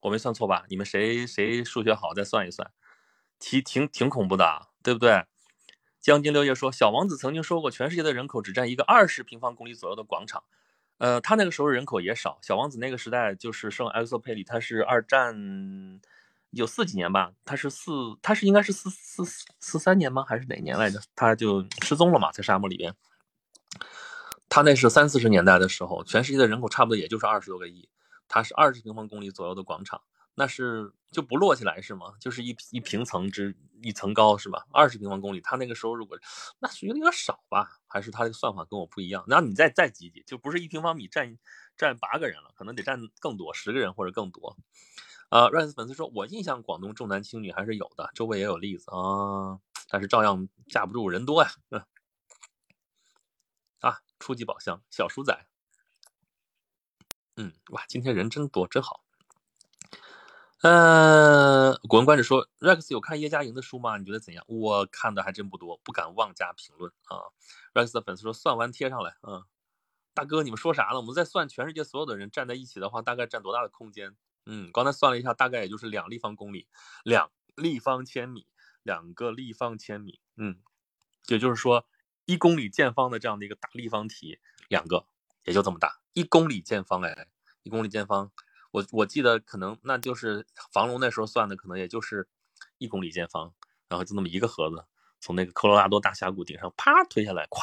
[0.00, 0.64] 我没算错吧？
[0.68, 2.72] 你们谁谁数学好，再算一算，
[3.38, 5.26] 挺挺挺恐怖的，对不对？
[6.00, 10.44] 将军六月说，小王子曾经说过，全世界的人口只占一个二十平方公里左右的广场。
[10.96, 15.34] 呃，他那个时候人口也少，小王子那个时代就是圣埃克佩里，他是二战
[16.50, 19.24] 有四几年吧，他是四，他是应该是四四
[19.60, 20.24] 四三年吗？
[20.26, 21.00] 还是哪年来着？
[21.14, 22.94] 他就失踪了嘛，在沙漠里边。
[24.48, 27.88] 他那是三四十年代的时候，全世界的人口差不多也就是二十多个亿。
[28.26, 30.00] 它是二十平方公里左右的广场，
[30.34, 32.14] 那是就不摞起来是吗？
[32.20, 34.66] 就是一一平层之一层高是吧？
[34.72, 36.18] 二十平方公里，他那个时候如果
[36.60, 37.80] 那是有点少吧？
[37.86, 39.24] 还是他这个算法跟我不一样？
[39.26, 41.38] 那你再再挤挤，就不是一平方米占
[41.76, 44.56] 占八个人了，可能得占更多，十个人或者更多。
[45.30, 51.50] 呃，rise 粉丝说，我印象广东重男轻女还是有的，周围也有例子啊，但是照样架不住人多呀。
[53.80, 55.46] 啊，初级宝箱，小鼠仔。
[57.36, 59.04] 嗯，哇，今天人真多，真好。
[60.62, 63.96] 呃，古文观止说，Rex 有看叶嘉莹的书吗？
[63.96, 64.44] 你觉得怎样？
[64.48, 67.16] 我看的还真不多，不敢妄加评论啊。
[67.72, 69.16] Rex 的粉丝说，算完贴上来。
[69.22, 69.44] 嗯，
[70.12, 70.96] 大哥，你们说啥呢？
[70.96, 74.16] 我们在算全世界所有的人站在一起的话，大概占多大的空间？
[74.52, 76.66] 嗯，刚才算了一下，大概也就是两立方公里，
[77.04, 78.48] 两立方千米，
[78.82, 80.20] 两个立方千米。
[80.36, 80.58] 嗯，
[81.28, 81.86] 也就是说，
[82.24, 85.06] 一公里见方的这样的一个大立方体，两个
[85.44, 86.00] 也就这么大。
[86.14, 87.28] 一公里见方，哎，
[87.62, 88.32] 一公里见方，
[88.72, 92.28] 我我记得可能那就是房龙那时候算的，可能也就是
[92.78, 93.54] 一公里见方，
[93.88, 94.84] 然后就那么一个盒子，
[95.20, 97.62] 从那个科罗拉多大峡谷顶上啪推下来，咵，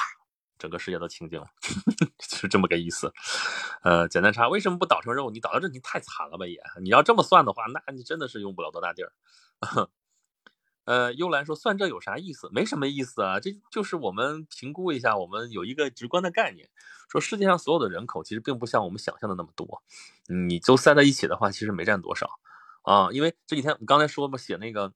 [0.57, 1.47] 整个世界都清净了，
[2.19, 3.11] 是这么个意思。
[3.83, 5.29] 呃，简单查，为什么不导成肉？
[5.29, 6.59] 你导到这你太惨了吧也？
[6.81, 9.11] 你要这么算的话，那你真的是用不了多大地儿。
[10.85, 12.49] 呃，幽兰说算这有啥意思？
[12.53, 16.69] 没什么意思啊，这就是我们评估一下，我们有一个直观的概念，
[17.11, 19.83] 说世界上所有的人口其实并不像我们想象的那么多，
[20.27, 22.29] 你都塞在一起的话，其实没占多少
[22.83, 23.09] 啊。
[23.11, 24.93] 因为这几天我刚才说嘛，写那个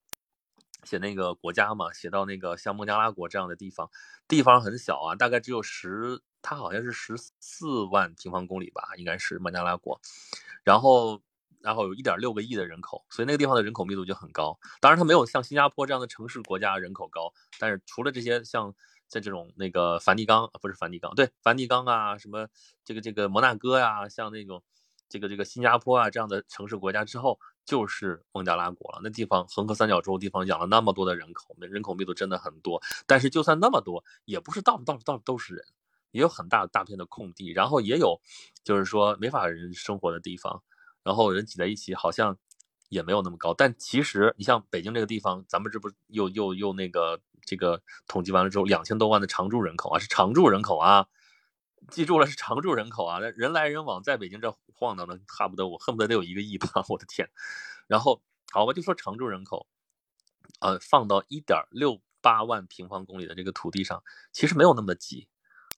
[0.84, 3.90] 写那个国家嘛，写到那个像孟加拉国这样的地方，
[4.28, 10.00] 地方很小啊，大概只有十，它好像是十四万平方公里吧，应该是孟加拉国，
[10.64, 11.22] 然后。
[11.64, 14.58] 然后有一点六个亿的人口，所以那个地方的人口密度就很高。
[14.80, 17.32] 当然，它没有像新加坡这样的城市国家人口高。
[17.60, 18.74] 但是除了这些，像
[19.08, 22.48] 在这种那个梵蒂冈，不是梵蒂冈，对，梵蒂冈啊，什么
[22.84, 24.64] 这个这个摩纳哥呀，像那种
[25.08, 29.00] 这个这个新加坡啊这样的城市国家之后，就是孟加拉国了。
[29.04, 32.82] 那地方恒河三角洲地方养了那么多的人口，那人口密度真的很多。
[33.06, 35.66] 但是就算那么多，也不是到处到处到处都是人，
[36.12, 38.20] 也有很大大片的空地，然后也有
[38.64, 40.62] 就是说没法人生活的地方。
[41.04, 42.38] 然后人挤在一起，好像
[42.90, 43.54] 也没有那么高。
[43.56, 51.08] 但其实你像北京这个地方，咱们这不又又又那个这个统计完了之后，两千多万的常住人口啊，是常住人口啊，
[51.90, 53.20] 记住了是常住人口啊。
[53.20, 57.30] 那人来人往，在北京这晃荡的，差不多我恨不得得有一个亿吧， 我的天。
[57.88, 59.68] 然后好，我就说常住人口，
[60.60, 65.28] 呃，放到一点六八万平方公里的这个土地上，其实没有那么挤。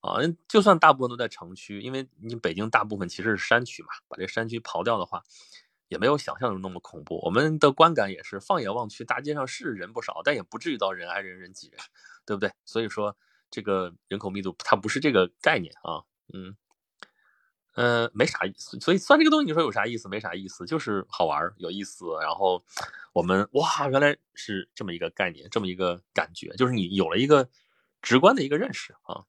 [0.02, 0.18] 啊，
[0.50, 5.24] 就算大部分都在城区，因为你北京大部分其实是山区嘛，把这山区刨掉的话，
[5.88, 7.22] 也没有想象中那么恐怖。
[7.24, 11.80] 我们的观感也是，放眼望去，大街上是人不少，但也不至于到人挨人人挤人，
[12.26, 12.52] 对不对？
[12.66, 13.16] 所以说，
[13.54, 16.02] 这个人口密度它不是这个概念啊，
[16.34, 16.58] 嗯，
[17.76, 18.80] 呃，没啥意思。
[18.80, 20.10] 所以算这个东西，你说有啥意思？
[20.10, 22.06] 没啥意思，就是好玩有意思。
[22.20, 22.64] 然后
[23.14, 27.48] 我们哇，原来是这么一个概念，这么一个感觉，就是你有了一个
[28.02, 29.22] 直观的一个认识啊。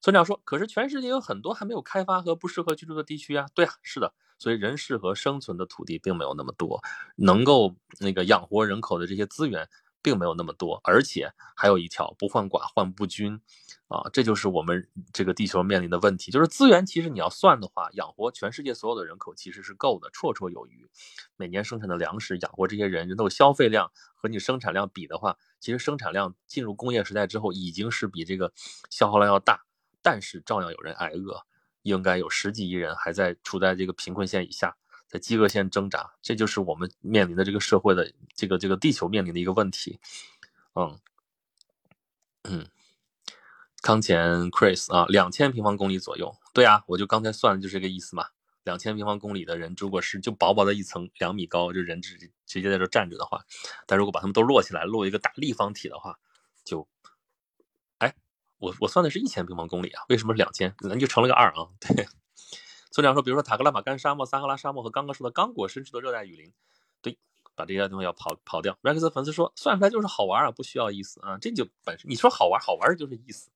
[0.00, 6.80] 村长说：“可是全世界有很多还没有开发和不适合居住的地区啊。”对啊，是的，所以人适合生存的土地并没有那么多，
[7.16, 9.68] 能够那个养活人口的这些资源
[10.02, 13.40] 并没有那么多，而且还有一条不患寡患不均，
[13.88, 16.30] 啊，这就是我们这个地球面临的问题。
[16.30, 20.88] 就是资源其实你要算的话，养活全世界所有的人口其实是够的，绰绰有余。
[21.36, 28.52] 每年生产的粮食养活这些人，人的消费量和你生产量比的话，其实生产量进入工业时代之后已经是比这个
[28.88, 29.64] 消耗量要大。
[30.02, 31.44] 但是照样有人挨饿，
[31.82, 34.76] 应该有十几亿人还在处在这个贫困线以下，
[35.10, 39.98] 在饥饿线挣扎，这就是我们面临的这个社会的这个这个地球面临的一个问题。
[40.74, 41.00] 嗯
[42.44, 42.68] 嗯，
[43.82, 48.28] 康乾 Chris 啊，两千平方公里左右，对啊，我就刚才算的就是这个意思嘛。
[48.62, 53.44] 两千平方公里的人，如果是就薄薄的一层两米高，就人直直接在这站着的话，
[53.86, 56.18] 但如果把他们都摞起来，摞一个大立方体的话，
[56.62, 56.86] 就。
[57.98, 58.14] 哎
[58.58, 60.74] 我我算的是一千平方公里啊，为什么是两千？
[60.80, 61.68] 咱就乘了个二啊。
[61.80, 62.06] 对，
[62.90, 66.52] 村长说，比如说塔克拉玛干沙漠、撒哈拉沙漠和刚刚说的刚果深处的热带雨林，
[67.00, 67.16] 对，
[67.54, 68.76] 把这些地方要跑跑掉。
[68.82, 73.50] Rex 粉丝说，算出来就是好玩啊，不需要意思啊，这就本身你说好玩，好玩就是意思。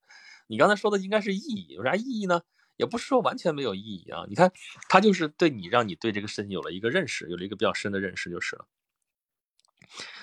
[0.46, 2.42] 你刚才说的应该是意义，有啥意义呢？
[2.76, 4.24] 也不是说完全没有意义啊。
[4.28, 4.52] 你看，
[4.88, 8.66] 他就是对你，让你对这个事情有了一个认识，有了一个比较深的认识就是了。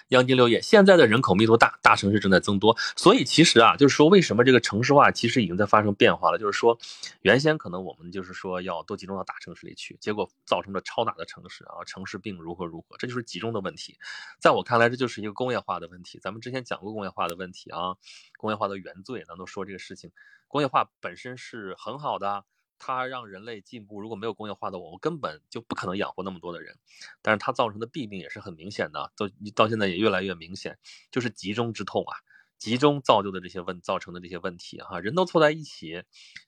[0.10, 6.38] 央金六叶，现在的人口密度大，大城市正在增多，所以其实啊，就是说为什么这个城市化其实已经在发生变化了？
[6.38, 6.78] 就是说，
[7.22, 13.98] 原先可能我们就是说要都集中到大城市里去，结果造成了超大的城市啊，城市病如何如何，这就是集中的问题。
[14.38, 16.20] 在我看来，这就是一个工业化的问题。
[16.22, 17.96] 咱们之前讲过工业化的问题啊，
[18.38, 20.12] 工业化的原罪，咱都说这个事情，
[20.50, 22.44] 工业化本身是很好的。
[22.84, 26.76] 它让人类进步，如果没有工业化的，我们根本就不可能养活那么多的人。
[27.22, 30.80] 但是它造成的弊病也是很明显的，到到现在也越来越明显，
[31.12, 32.18] 就是集中之痛啊，
[32.58, 36.02] 集中造就的这些问造成的这些问题哈，人都凑在一起，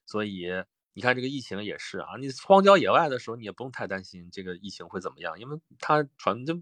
[0.08, 0.48] 所以
[0.96, 6.60] 你看这个疫情也是啊，你荒郊野外的时候，你也不用太担心这个疫情会怎么样，因为它传就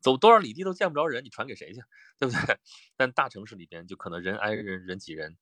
[0.00, 1.80] 走多少里地都见不着人，你传给谁去，
[2.20, 2.58] 对不对？
[2.96, 5.36] 但大城市里边就可能人挨人，人挤人。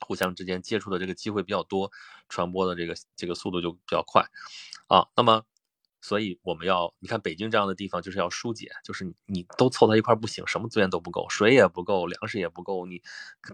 [0.00, 1.90] 互相之间接触的这个机会比较多，
[2.28, 4.24] 传播的这个这个速度就比较快，
[4.88, 5.44] 啊，那么，
[6.00, 13.02] 所以我们要你看北京这样的地方就是要疏解，就是你你都凑在一块不行，什么资源都不够，水也不够，粮食也不够，你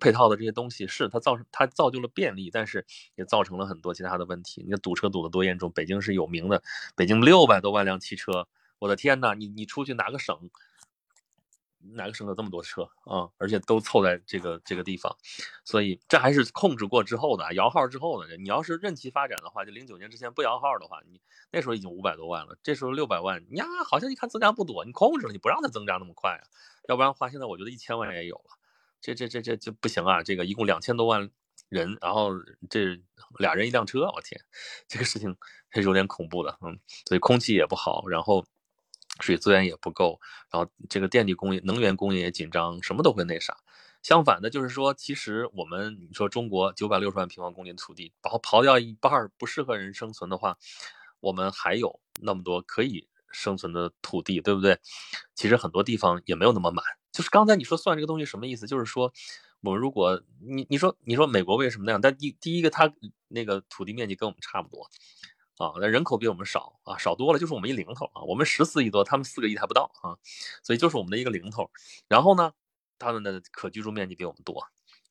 [0.00, 4.62] 配套的这些东西是它造成它造就了便利，但是也造成了很多其他的问题。
[4.64, 6.62] 你看堵车堵得多严重，北京是有名的，
[6.96, 10.50] 北京六百多万辆汽车，我的天呐，你你出去哪个省？
[11.94, 13.28] 哪个省有这么多车啊？
[13.38, 15.16] 而且都凑在这个这个地方，
[15.64, 18.36] 所以这还是控制过之后的摇号之后的。
[18.36, 26.42] 你要是任其发展的话，就零九年之前不摇号的话，你那时候已经五百多万了，这时候六百万呀，好像一看增加不多，你控制了，你不让它增加那么快啊，
[26.88, 28.58] 要不然的话，现在我觉得一千万也有了，
[29.00, 30.22] 这这这这就不行啊！
[30.22, 31.30] 这个一共两千多万
[31.68, 32.30] 人，然后
[32.70, 33.00] 这
[33.38, 34.40] 俩人一辆车，我天，
[34.86, 35.36] 这个事情
[35.68, 38.46] 还是有点恐怖的，嗯，所以空气也不好，然后。
[39.20, 40.20] 水资源也不够，
[40.50, 43.56] 然后这个电力工业、能源工业也紧张，什么都会那啥。
[44.02, 50.58] 相反的，就是说，其实我们你说中国九百六十万平方公里的土地，刨刨掉一半不适合人生存的话，
[51.20, 54.80] 我们还有那么多可以生存的土地，对不对？
[55.36, 56.84] 其实很多地方也没有那么满。
[57.12, 58.66] 就是刚才你说算这个东西什么意思？
[58.66, 59.12] 就是说，
[59.60, 62.00] 我们如果你你说你说美国为什么那样？
[62.00, 62.92] 但第第一个，它
[63.28, 64.90] 那个土地面积跟我们差不多。
[65.62, 68.22] 啊，那人口比我们少啊，少多了，就是我们一零头啊。
[68.22, 70.18] 我们十四亿多，他们四个亿还不到啊，
[70.64, 71.70] 所以就是我们的一个零头。
[72.08, 72.52] 然后呢，
[72.98, 74.66] 他们的可居住面积比我们多。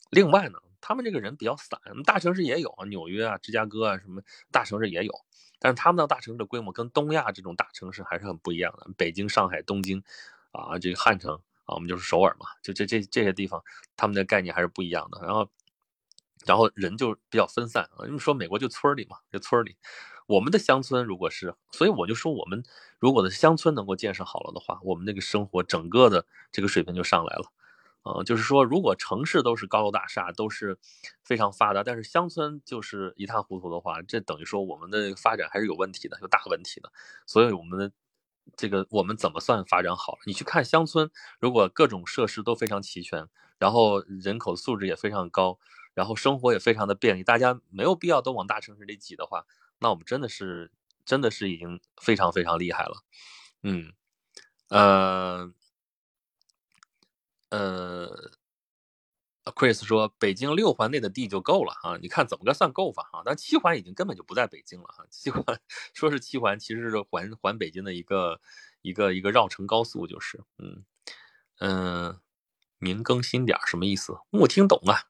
[0.09, 5.13] 另外呢，他们这个人比较散，大城市也有啊，纽约啊、芝加哥啊什么大城市也有，
[5.57, 8.89] 但是他们的大城市的规模跟东亚这种大城市还是很不一样的。
[8.97, 10.03] 北京、上海、东京
[10.51, 11.33] 啊，这个汉城
[11.63, 13.63] 啊，我们就是首尔嘛，就这这这些地方，
[13.95, 15.21] 他们的概念还是不一样的。
[15.25, 15.49] 然后，
[16.45, 19.77] 然后人就比较分散啊，因为说美国就村里嘛，就村里。
[20.27, 22.63] 我们的乡村如果是，所以我就说，我们
[22.99, 27.51] 如果的乡村能够建设好了的话，我们那个生活整个的这个水平就上来了，
[28.03, 30.77] 呃，就是说，如果城市都是高楼大厦，都是
[31.23, 36.91] 非常发达，但是乡村就是一塌糊涂的话，这等于说我们的发展还是有问题的，有大问题的。
[37.25, 37.91] 所以我们的
[38.55, 40.19] 这个我们怎么算发展好了？
[40.25, 43.27] 你去看乡村，如果各种设施都非常齐全，
[43.59, 45.59] 然后人口素质也非常高，
[45.93, 49.45] 然后生活也非常的便利，大家没有必要都往大城市里挤的话。
[49.81, 50.71] 那我们真的是，
[51.05, 53.03] 真的是已经非常非常厉害了，
[53.63, 53.91] 嗯，
[54.69, 55.51] 呃，
[57.49, 58.31] 呃
[59.55, 63.23] ，Chris 说北京六环内的地就够了啊，你看怎么个算够法啊？
[63.25, 65.43] 但七环已经根本就不在北京了哈，七环
[65.95, 68.39] 说是七环，其实是环环北京的一个
[68.83, 70.85] 一个一个绕城高速，就是，嗯
[71.59, 72.19] 嗯，
[72.77, 74.13] 明更新点什么意思？
[74.29, 75.01] 没听懂啊。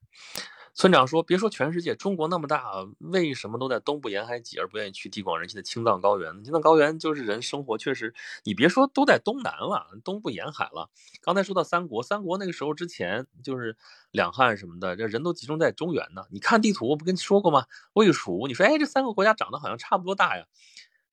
[0.74, 6.44] 村长说：“别说全世界，中国那么大，为什么都在东部沿海挤，而不愿意去地广人稀的青藏高原？
[6.44, 8.14] 青藏高原就是人生活确实，
[8.46, 10.90] 你别说都在东南了，东部沿海了。
[11.22, 13.76] 刚才说到三国，三国那个时候之前就是
[14.12, 16.24] 两汉什么的，这人都集中在中原呢。
[16.32, 17.66] 你看地图，我不跟你说过吗？
[17.94, 20.46] 魏蜀，你说，哎，这三个国家长得好像差不多大呀。”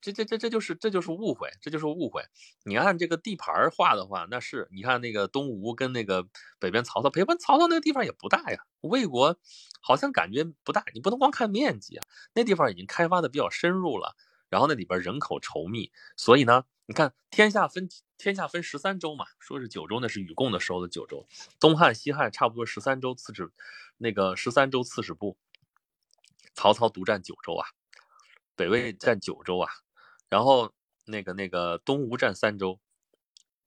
[0.01, 2.23] 这这这这就是这就是误会，这就是误会。
[2.65, 6.29] 你按这个地盘画的话，那是你看那个东吴跟那个
[6.61, 8.65] 北边曹操，北边曹操那个地方也不大呀。
[8.81, 9.37] 魏国
[9.81, 14.15] 好像感觉不大，你不能光看面积啊，那地方已经开发的比较深入了，
[14.49, 21.27] 然后那里边人口稠密，所以呢，你看天下分天下分十三州嘛，说是九州那是禹贡的时候的九州，
[21.59, 23.51] 东汉西汉差不多十三州刺史，
[23.97, 25.37] 那个十三州刺史部，
[26.55, 27.67] 曹操独占九州啊，
[28.55, 29.69] 北魏占九州啊。
[30.29, 30.73] 然后
[31.07, 32.79] 那个那个东吴占三州，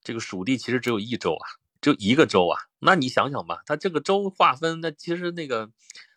[0.03, 1.45] 这个蜀地其实只有一州啊，
[1.82, 2.59] 就一个州啊。
[2.80, 5.72] 那你想想吧，它这个州划分，那其实那个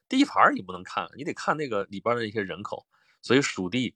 [0.09, 2.87] 地盘你不能看，你得看那个里边的一些人口。
[3.23, 3.95] 所以蜀地，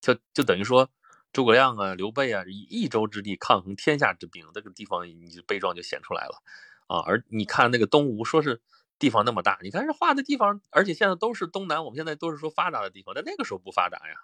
[0.00, 0.88] 就就等于说
[1.32, 6.42] 诸葛亮啊、刘备啊，以一州之地抗衡天下之兵，这个地方你就悲壮就显出来了
[6.86, 7.00] 啊。
[7.00, 8.60] 而你看那个东吴，说是
[8.98, 14.14] 地方那么大，你看这画的地方，而且现在都是东南，我们现在都是说发达的地方，但那个时候不发达呀，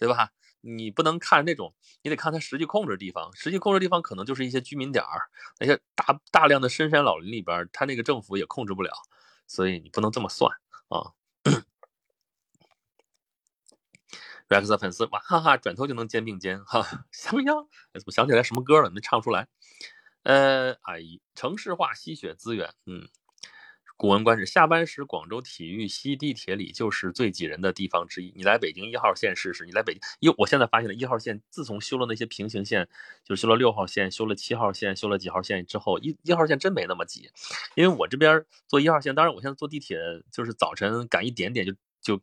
[0.00, 0.30] 对吧？
[0.62, 5.28] 你不能看那种，你得看他实际控制地方，实际控制地方可能就是一些居民点儿，
[5.60, 8.90] 那些大大量的深山老林里边，他那个政府也控制不了，
[9.46, 10.50] 所以你不能这么算
[10.88, 11.12] 啊。
[14.48, 17.56] Rex 的粉丝哇哈哈，转头就能肩并肩哈，什么样？
[17.94, 18.90] 怎么想起来什么歌了？
[18.90, 19.46] 没唱出来。
[20.24, 23.08] 呃，阿姨，城市化吸血资源，嗯。
[24.00, 28.32] 古文观止，下班时广州体育西地铁里就是最挤人的地方之一。
[28.34, 29.66] 你来北京一号线试试。
[29.66, 32.88] 你来北京一，我现在发现了一号线自从修了那些平行线，
[33.22, 37.30] 就修了六号线，修了七号线，修了几号线之后，一一号线真没那么挤。
[37.74, 39.98] 因为我这边坐一号线，当然我现在坐地铁
[40.32, 42.22] 就是早晨赶一点点就就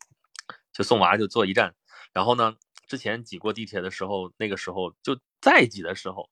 [0.74, 1.76] 就送娃就坐一站。
[2.12, 2.56] 然后呢，
[2.88, 6.28] 之前挤过地铁的时候，那个时候就再挤的时候。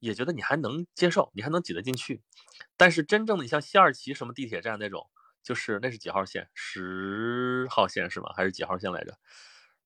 [0.00, 2.22] 也觉得你还能接受，你还能挤得进去，
[2.76, 5.08] 但是真正的你像西二旗什么地铁站那种，
[5.42, 6.48] 就是那是几号线？
[6.54, 8.32] 十号线是吗？
[8.34, 9.16] 还是几号线来着？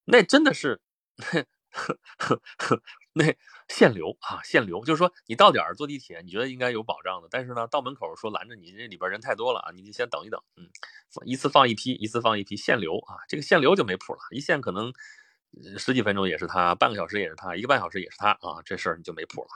[0.06, 0.80] 那真的是，
[3.14, 3.34] 那
[3.68, 10.68] 限流啊，限流，就是说你到点儿坐地铁，你觉得应该有保障的，但是呢，到门口说拦着你，这里边人太多了啊，你就先等一等，嗯，
[11.24, 14.92] 一次放一批，一次放一批，限流啊，这个限流就没谱了，一限可能
[15.78, 19.48] 十几分钟也是他，半个小时也是他，一个半小时也是他啊，这事儿你就没谱了。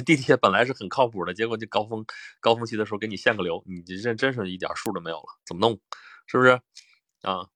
[0.00, 2.04] 地铁本来是很靠谱的，结果就高峰
[2.40, 5.78] 高峰期的时候给你限个流，你这真是一点数都没有了，怎么弄？
[6.26, 6.50] 是不是
[7.22, 7.46] 啊？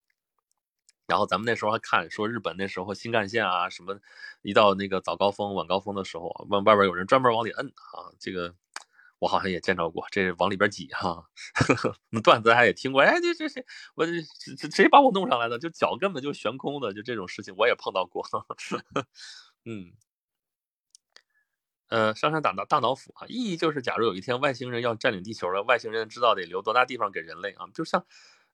[1.08, 3.98] 然后咱们那时候还看说日本那时候新干线啊什么，
[4.42, 8.54] 一到那个早高峰晚高峰的时候，外外边有人专门往里摁啊，这个
[9.20, 11.24] 我好像也见着过，这往里边挤哈。
[12.10, 13.64] 那段子还也听过，哎，这这谁
[13.94, 15.58] 我这谁把我弄上来的？
[15.60, 18.24] 就脚根本就悬空的，就这种事情我也碰到过。
[19.64, 19.92] 嗯。
[21.88, 27.66] 呃，上山打大大脑斧啊，意义就是，假如有一天外星人要占领地球了，外星人知道得留多大地方给人类啊？
[27.72, 28.04] 就像，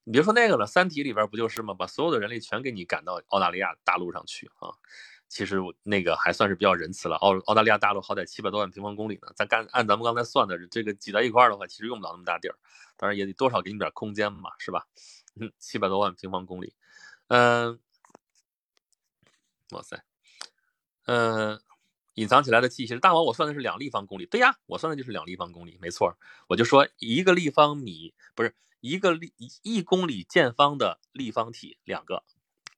[0.03, 1.73] 你别说那个了，《三体》里边不就是吗？
[1.73, 4.69] 把所有的人类全给你赶到澳大利亚大陆上去啊？
[5.29, 7.15] 其实那个还算是比较仁慈了。
[7.15, 12.55] 澳澳大利亚大陆好歹七百多万平方公里呢，咱干按咱们刚才算的，这个挤在一块儿的话，其实用不了那么大地儿，
[12.97, 14.85] 当然也得多少给你点空间嘛，是吧？
[15.41, 16.75] 嗯，七百多万平方公里，
[17.29, 17.79] 嗯，
[19.71, 20.03] 哇塞，
[21.07, 21.59] 嗯。
[22.15, 24.25] 隐藏起来的气息，大王，我算的是两立方公里。
[24.25, 26.17] 对呀，我算的就是两立方公里，没错。
[26.47, 29.33] 我就说一个立方米不是一个立
[29.63, 32.23] 一公里见方的立方体，两个，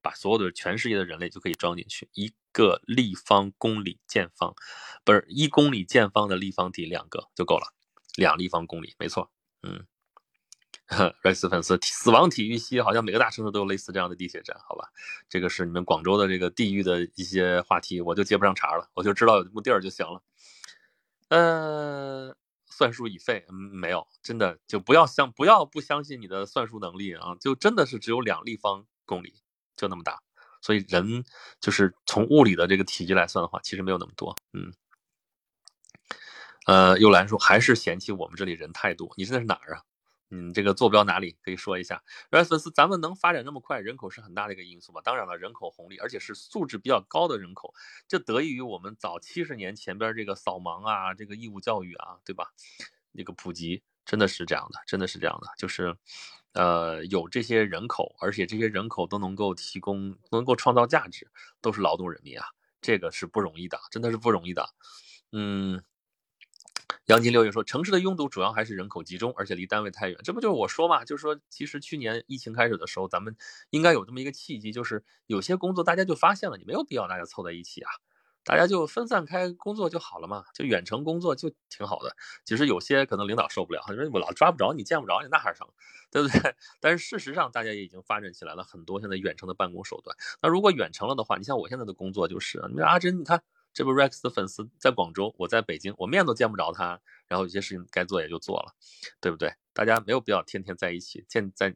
[0.02, 2.10] 把所有的全世界的人类就可以装进去。
[2.14, 4.56] 一个立方公里见方，
[5.04, 7.74] 不是一公里见方的立方体，两个就够了，
[8.16, 9.32] 两立方公里，没错。
[9.64, 9.86] 嗯。
[10.88, 14.88] Rex 粉丝，死亡体育系好像每个大城市都有类似这样的地铁站，好吧？
[15.28, 20.22] 这个是你们广州的这个地域的一些话题，我就接不上茬了，我就知道有这么地儿就行了。
[21.30, 22.36] 呃，
[22.68, 29.34] 算术已废，嗯没有，真的就不要相不要不相信你的算术能力啊，就真的是只有两立方公里，
[29.76, 30.22] 就那么大，
[30.62, 31.26] 所以人
[31.60, 34.36] 就是从物理的这个体积来算的话，其实没有那么多。
[34.54, 34.72] 嗯，
[36.68, 39.82] 呃，幽兰说还是嫌弃我们这里人太多，你现在是哪儿啊？
[40.32, 42.04] 嗯，这个坐标哪里可以说一下？
[42.32, 45.02] 热爱粉丝，咱们能发展那么快，人口是很大的一个因素吧？
[45.04, 47.74] 当然了，人口红利，而且是素质比较高的人口，
[48.08, 52.52] 这得益于我们早七十年前边这个扫盲啊，这个义务教育啊，对吧？
[53.12, 55.96] 那个普及真的是这样的，真的是这样的，就是，
[56.54, 61.30] 呃，有这些人口，而且这些人口都能够提供，能够创造价值，
[61.62, 62.46] 都是劳动人民啊，
[62.82, 64.68] 这个是不容易的，真的是不容易的，
[65.32, 65.84] 嗯。
[67.08, 70.18] 杨金六也说，城市的拥堵主要还是人口集中，而且离单位太远。
[70.24, 71.06] 这不就是我说嘛？
[71.06, 73.36] 就是说，其实去年疫情开始的时候，咱们
[73.70, 77.92] 应该有这么一个契机，就是有些工作大家就发现了，你没有必要大家凑在一起啊，
[78.44, 82.16] 大家就分散开工作就好了嘛，就远程工作就挺好的。
[82.44, 85.68] 其实有些可能领导受不了，说我老抓不着你，见不着你，那还成，
[86.10, 86.56] 对不对？
[86.82, 90.18] 但是事实上，大家也已经发展起来了很多现在远程的办公手段。
[90.42, 93.44] 那如果远程了的话，你像我现在的工作就是，你说阿珍，你看。
[93.76, 98.74] 这不 Rex 的粉丝在广州，我在北京，我面都见不着他，然后有些事情该做也就做了，
[99.20, 99.54] 对不对？
[99.74, 101.76] 大家没有必要天天在一起见在。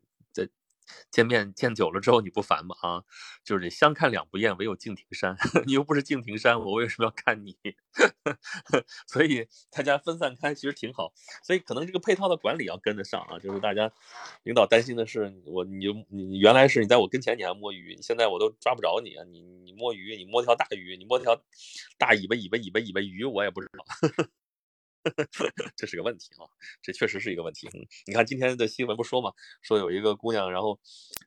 [1.12, 2.76] 见面见久了之后你不烦吗？
[2.82, 3.04] 啊，
[3.44, 5.36] 就是相看两不厌，唯有敬亭山。
[5.66, 7.58] 你又不是敬亭山，我为什么要看你？
[9.08, 11.14] 所以大家分散开其实挺好。
[11.44, 13.40] 所以可能这个配套的管理要跟得上啊。
[13.40, 13.92] 就是大家
[14.44, 19.24] 领导担心的是，我你你原来是你在我跟前你还摸鱼，现在我都抓不着你啊。
[19.26, 21.36] 你你摸鱼，你摸条大鱼，你摸条
[21.98, 23.86] 大尾巴尾巴尾巴尾巴鱼，我也不知道。
[25.76, 26.44] 这是个问题啊，
[26.82, 27.70] 这确实是一个问题。
[28.06, 29.32] 你看今天的新闻不说嘛，
[29.62, 30.80] 说有一个姑娘，然后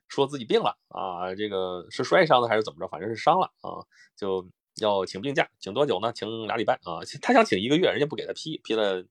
[0.07, 6.13] 说自己病了啊，这个是摔伤的还是怎么着，反正是伤了啊，就要请病假，请多久呢？
[6.13, 9.05] 请俩礼拜啊，她想请一个月，人家不给她批，批了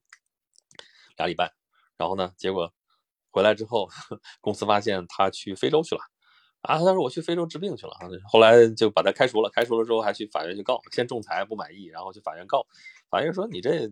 [1.17, 1.53] 俩礼拜，
[1.97, 2.73] 然后呢，结果
[3.31, 3.89] 回来之后，
[4.41, 6.01] 公司发现她去非洲去了。
[6.61, 9.49] 啊，他说我去非洲治病去了啊，后来就把他开除了。
[9.49, 12.65] 开除了之后还去法院去告，先仲裁不满意，然后去法院告。
[13.09, 13.91] 法院说你这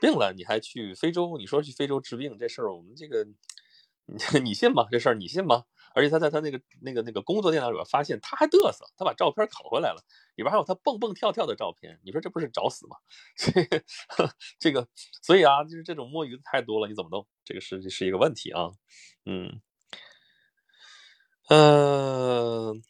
[0.00, 1.36] 病了你还去非洲？
[1.38, 4.86] 你说去非洲治病这事儿，我们这个你 你信吗？
[4.90, 5.64] 这事儿你信吗？
[5.94, 10.02] 而且他在他那个那个那个工作电脑里边发现他还嘚瑟，他把照片拷回来了，
[10.36, 11.98] 里边还有他蹦蹦跳跳的照片。
[12.04, 12.96] 你说这不是找死吗？
[14.60, 14.86] 这个，
[15.22, 17.26] 所以啊，就是这种摸鱼的太多了，你怎么弄？
[17.44, 18.70] 这个是是一个问题啊，
[19.24, 19.60] 嗯。
[21.48, 22.82] 嗯，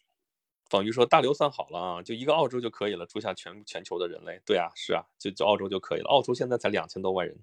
[0.69, 4.41] 等于说大刘算好了啊，就一个澳洲就可以了，住下全全球的人类。
[4.45, 6.09] 对啊，是啊，就就澳洲就可以了。
[6.09, 7.37] 澳洲现在才两千多万人，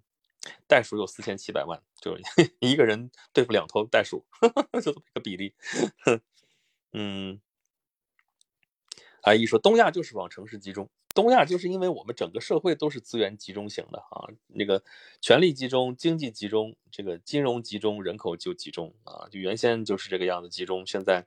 [0.67, 2.19] 袋鼠有四千七百万，就
[2.61, 4.25] 一个人对付两头袋鼠，
[4.75, 5.55] 就这么个比例。
[6.93, 7.41] 嗯，
[9.23, 10.89] 阿姨说东亚就是往城市集中。
[11.15, 14.83] 东亚就是因为我们整个社会都是资源集中型的啊，那个
[15.21, 21.25] 权力集中、经济集中、这个金融集中、人口就集中啊，就原先就是这个样子集中，现在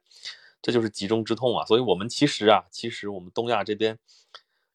[0.61, 1.65] 这就是集中之痛啊。
[1.65, 3.97] 所以我们其实啊，其实我们东亚这边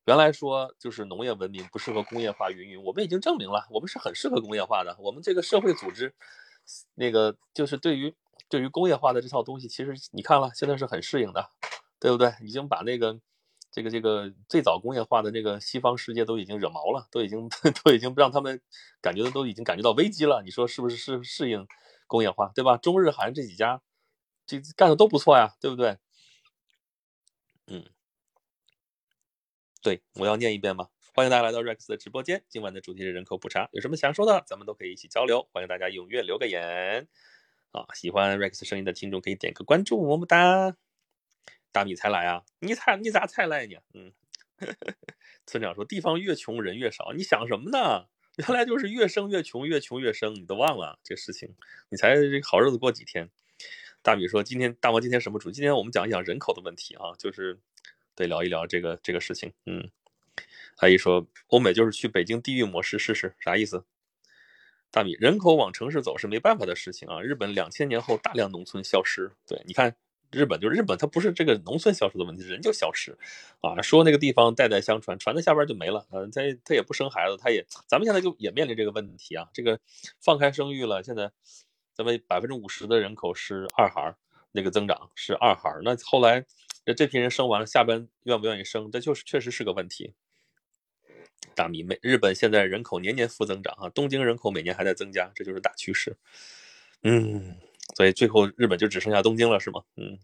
[0.06, 4.96] 原来说就是农业文明不适合工业化，云云，我们已经证明了，我们是很适合工业化的。
[4.98, 6.14] 我们这个社会组织，
[6.94, 8.14] 那个就是对于
[8.48, 11.50] 对于工业化的这套东西，其实你看了，现在是很适应的，
[12.00, 12.34] 对不对？
[12.42, 13.20] 已经把那个。
[13.74, 17.48] 这个这个最早工业化的那个西方世界都已经惹毛了，都已经
[17.82, 18.60] 都已经让他们
[19.00, 20.42] 感觉都已经感觉到危机了。
[20.44, 21.66] 你说是不是适适应
[22.06, 22.76] 工业化，对吧？
[22.76, 23.80] 中日韩这几家
[24.46, 25.98] 这干的都不错呀，对不对？
[27.66, 27.84] 嗯，
[29.82, 30.88] 对，我要念一遍吗？
[31.14, 35.48] 欢迎大家来到 Rex 的直播间，今晚的主题是人口普查，有什么想说的，咱们都可以一起交流。
[35.52, 37.06] 欢迎大家踊跃留个言
[37.70, 37.86] 啊！
[37.94, 40.76] 喜欢 Rex 声音的听众可以点个关注，么么哒。
[41.70, 42.44] 大米才来啊！
[42.60, 43.76] 你才你咋才来呢？
[43.94, 44.12] 嗯，
[45.46, 48.08] 村长说地方越穷人越少，你想什么呢？
[48.36, 51.54] 原来就是越生越穷，越穷越生，你都忘了这事情？
[51.90, 53.30] 你才这好日子过几天？
[54.02, 55.54] 大米说今天大王今天什么主题？
[55.54, 57.56] 今天我们讲一讲人口的问题啊，就是
[58.16, 59.52] 得聊一聊这个这个事情。
[59.66, 59.88] 嗯，
[60.76, 63.84] 他一说欧美就是去北京地狱模式试试，啥意思？
[64.90, 67.22] 大米人口往城市走是没办法的事情啊！
[67.22, 69.94] 日本两千年后大量农村消失，对，你看。
[70.34, 73.14] 日本就日本，它不是这个农村消失的问题，人就消失，
[73.60, 79.78] 啊，说那个地方代代相传，传到下边就没了，嗯，他他也不生孩子，他也，咱们现在就也面临这个问题啊，这个
[80.22, 81.30] 放开生育了，现在
[81.94, 84.14] 咱们百分之五十的人口是二孩，
[84.52, 86.44] 那个增长是二孩，那后来
[86.84, 90.14] 这这批人生完了，下边愿不愿意生，这就是确实是个问题。
[91.54, 96.16] 大米美，日本现在人口年年负增长啊，东京人口每年还在增加，这就是大趋势，
[97.02, 97.56] 嗯。
[97.96, 99.82] 所以最后日本就只剩下东京了，是吗？
[99.96, 100.18] 嗯，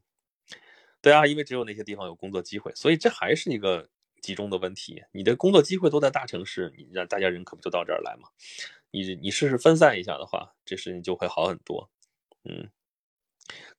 [1.02, 3.86] 对啊，因为只有那些地方有工作机会，所以这还是一个
[4.22, 5.02] 集中的问题。
[5.12, 8.28] 你的工作机会都在大城市，你让大家人可不就到这儿来吗？
[8.90, 11.90] 你你试试分散一下的话，这事情就会好很多。
[12.44, 12.70] 嗯，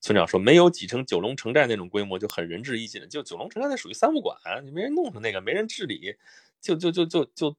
[0.02, 6.16] 村长说没有挤成九龙城寨那种规模就很仁至义尽了，就九龙城寨那属于三不管，你没人弄成那个，没人治理，
[6.62, 7.56] 就就就就就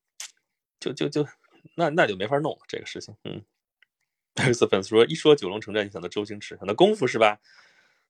[0.78, 1.26] 就就就
[1.74, 3.16] 那那就没法弄这个事情。
[3.24, 3.44] 嗯。
[4.46, 7.40] 有次粉丝说，一说九龙城寨，你想到周星驰，想到功夫是吧？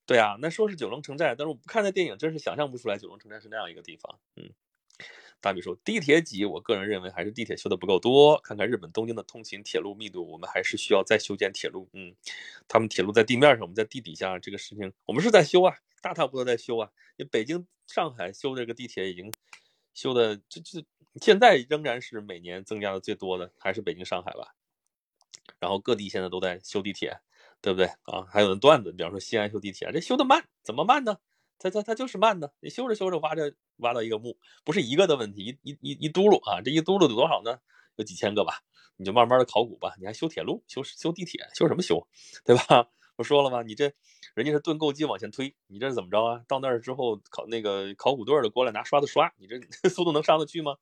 [0.07, 4.21] 对啊，那说是九龙城寨，但是我不看那电影，真是想象不出来九龙城寨是那样一个地方。
[4.37, 4.53] 嗯，
[5.41, 8.39] 大米说地铁挤，我个人认为还是地铁修的不够多。
[8.43, 11.89] 看看日本东京的通勤铁路密度，我们还是需要再修建铁路。
[11.95, 12.15] 嗯，
[12.69, 16.91] 他们铁路在地面上，我们在地底下，这个事情我们是在修啊，大踏步的在修啊。
[17.17, 19.33] 你北京、上海修这个地铁已经
[19.95, 20.85] 修的，这这
[21.21, 24.55] 现在仍然是每年增加的最多的，还是北京、上海吧。
[25.59, 27.19] 然后各地现在都在修地铁，
[27.63, 28.27] 对不对啊？
[28.31, 31.19] 还有那段子，比方说西安修地铁，这修的慢，怎么慢呢？
[31.61, 32.53] 它它它就是慢的。
[32.61, 37.59] 你修着修着挖着挖到一个墓，不是一个的问题，一一一一嘟噜啊，这一嘟噜有多少呢？
[37.97, 38.63] 有几千个吧。
[38.97, 39.95] 你就慢慢的考古吧。
[39.99, 42.07] 你还修铁路，修修地铁，修什么修？
[42.45, 42.89] 对吧？
[43.17, 43.63] 我说了吗？
[43.63, 43.93] 你这
[44.35, 46.43] 人家是盾构机往前推，你这是怎么着啊？
[46.49, 49.59] 到那儿之后考那个考古队的过来拿刷子刷，你这
[49.89, 50.77] 速度能上得去吗？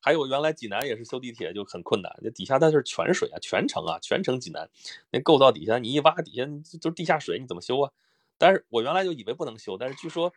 [0.00, 4.70] 还有原来济南也是修地铁就很困难，那底下它是泉水啊，全程啊，全程济南
[5.10, 6.46] 那构造底下你一挖底下
[6.78, 7.90] 就是地下水，你怎么修啊？
[8.38, 10.32] 但是我原来就以为不能修，但是据说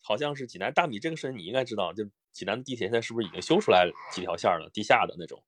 [0.00, 5.42] 好像是济南大米这个事情你应该知道，就济南的地铁现在是不是已经修出来几条线了，地下的那种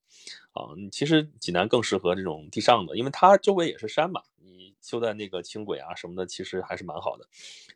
[0.52, 0.64] 啊？
[0.90, 7.26] 其实济南更适合这种地上的，因为它周围也是山嘛，你修在那个轻轨啊什么的，其实还是蛮好的，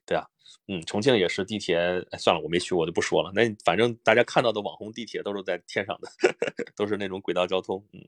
[0.05, 0.27] 对啊，
[0.69, 1.77] 嗯，重庆也是地铁，
[2.19, 3.31] 算了，我没去，我就不说了。
[3.35, 6.09] 那反正大家看到的网红地铁都是在天上的，
[6.75, 8.05] 都是那种轨道交通，嗯。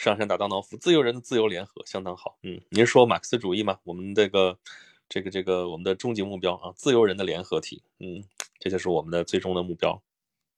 [0.00, 3.78] 上山打道挠夫，自由人的自由联合相当好，嗯，您说马克思主义吗？
[3.84, 4.58] 我们这个
[5.10, 8.24] 这个这个我们的终极目标啊，自由人的联合体，嗯，
[8.58, 10.02] 这就是我们的最终的目标，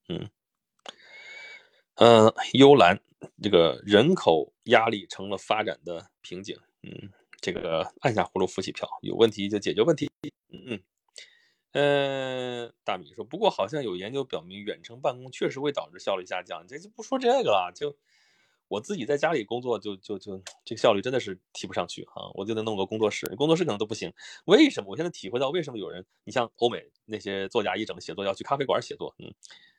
[0.07, 0.29] 嗯。
[1.95, 3.01] 嗯，幽兰，
[3.41, 6.57] 这个人口压力成了发展的瓶颈。
[6.81, 10.09] 嗯，这个按下葫芦浮起瓢，有问题就解决问题。
[10.53, 10.83] 嗯嗯，
[11.73, 16.65] 嗯，大米说，不过好像有研究表明，远程办公确实会导致效率下降。
[16.65, 17.97] 这就不说这个了，就
[18.73, 22.25] 我自己在家里工作，就就就这个效率真的是提不上去啊！
[22.33, 24.11] 我就得弄个工作室，工作室可能都不行。
[24.45, 24.89] 为什么？
[24.89, 29.31] 我现在体会到为什么有人，你像欧美那些作家一整写作要去咖啡馆写作，嗯。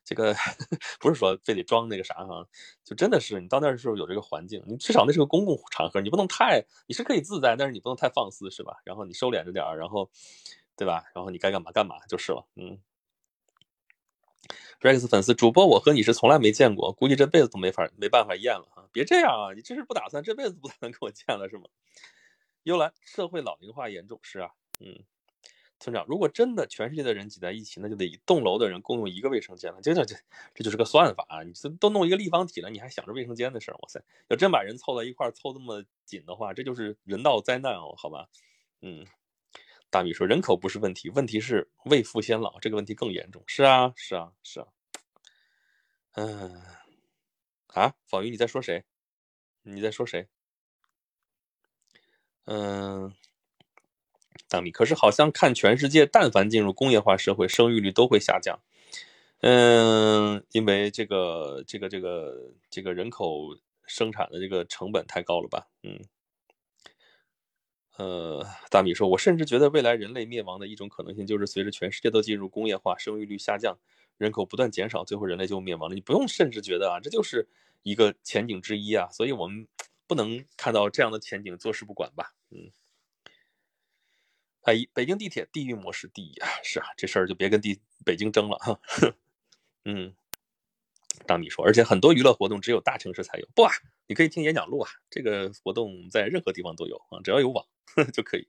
[0.05, 0.35] 这个
[1.01, 2.47] 不是说非得装那个啥哈，
[2.85, 8.77] 就真的是你到那儿的时候有这个环境，你至少那是个公共场合，你不能太，你是可以自在，但是你不能太放肆，是吧？
[8.85, 10.11] 然后你收敛着点儿，然后，
[10.77, 11.03] 对吧？
[11.15, 12.79] 然后你该干嘛干嘛就是了，嗯。
[14.81, 18.89] Rex 粉丝主播，我和你是从来没见过，估计这辈子都没法没办法验了哈。
[18.93, 21.65] 别这样啊，你这是不打算这辈子不打算跟我见了是吗？
[22.63, 25.05] 幽兰，社会老龄化严重，是啊，嗯。
[25.81, 29.81] 村长，如果真的全世界的人挤在一起，那就得一栋楼的人共用一个卫生间了。
[29.83, 30.17] 这这这
[30.55, 31.43] 这就是个算法啊！
[31.43, 33.71] 你这都弄一个立方体了，你还想着卫生间的事？
[33.73, 38.29] 哇塞，要真把人凑在一块凑这么紧的话，这就是人道灾难哦，好吧？
[38.81, 39.05] 嗯，
[39.95, 43.45] 大米说人口不是问题，问题是未富先老，这个问题更严重。
[43.47, 44.67] 是啊，是啊，是啊。
[46.15, 46.61] 嗯，
[47.69, 48.83] 啊，宝玉你在说谁？
[49.63, 50.27] 你在说谁？
[52.47, 53.15] 嗯。
[54.49, 58.59] 大米，可是好像看全世界，但凡进入工业化社会，生育率都会下降。
[59.43, 65.69] 嗯，因为这个这个这个这个人口生产的这个成本太高了吧？
[65.85, 66.01] 嗯，
[67.97, 73.79] 呃，大米说，我甚至觉得未来人类灭亡的一种可能性，就是随着全世界都进入工业化，生育率下降，
[74.19, 75.95] 人口不断减少，最后人类就灭亡了。
[75.95, 77.49] 你不用甚至觉得啊，这就是
[77.83, 79.69] 一个前景之一啊，所以我们
[80.09, 82.35] 不能看到这样的前景坐视不管吧？
[82.51, 82.73] 嗯。
[84.63, 86.49] 哎，北京地铁地域模式第一啊！
[86.63, 88.81] 是啊，这事儿就别跟地北京争了哈。
[89.85, 90.15] 嗯，
[91.27, 93.71] 大米说，而且很多娱乐活动只有大城市才有，不啊？
[94.07, 98.49] 你可以听演讲录啊，这个活动在任何地方都有啊，只要有网呵 就可以。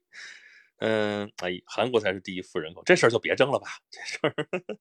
[0.78, 4.34] 嗯，哎，韩国才是第一富人口，这事儿就别争了吧，这事儿。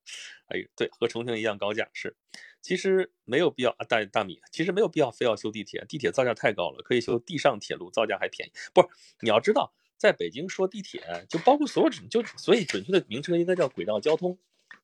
[0.48, 2.16] 哎，对，和重庆一样高价是，
[2.62, 8.52] 其实没有必要啊，大大米，其实没有必要非要修地铁，地铁造价太高了，可以修地上铁路，造价还便宜。
[8.74, 8.88] 不是，
[9.22, 9.74] 你要知道。
[9.98, 14.38] 在北京说地铁，就包括所有就所以准确的名称应该叫轨道交通，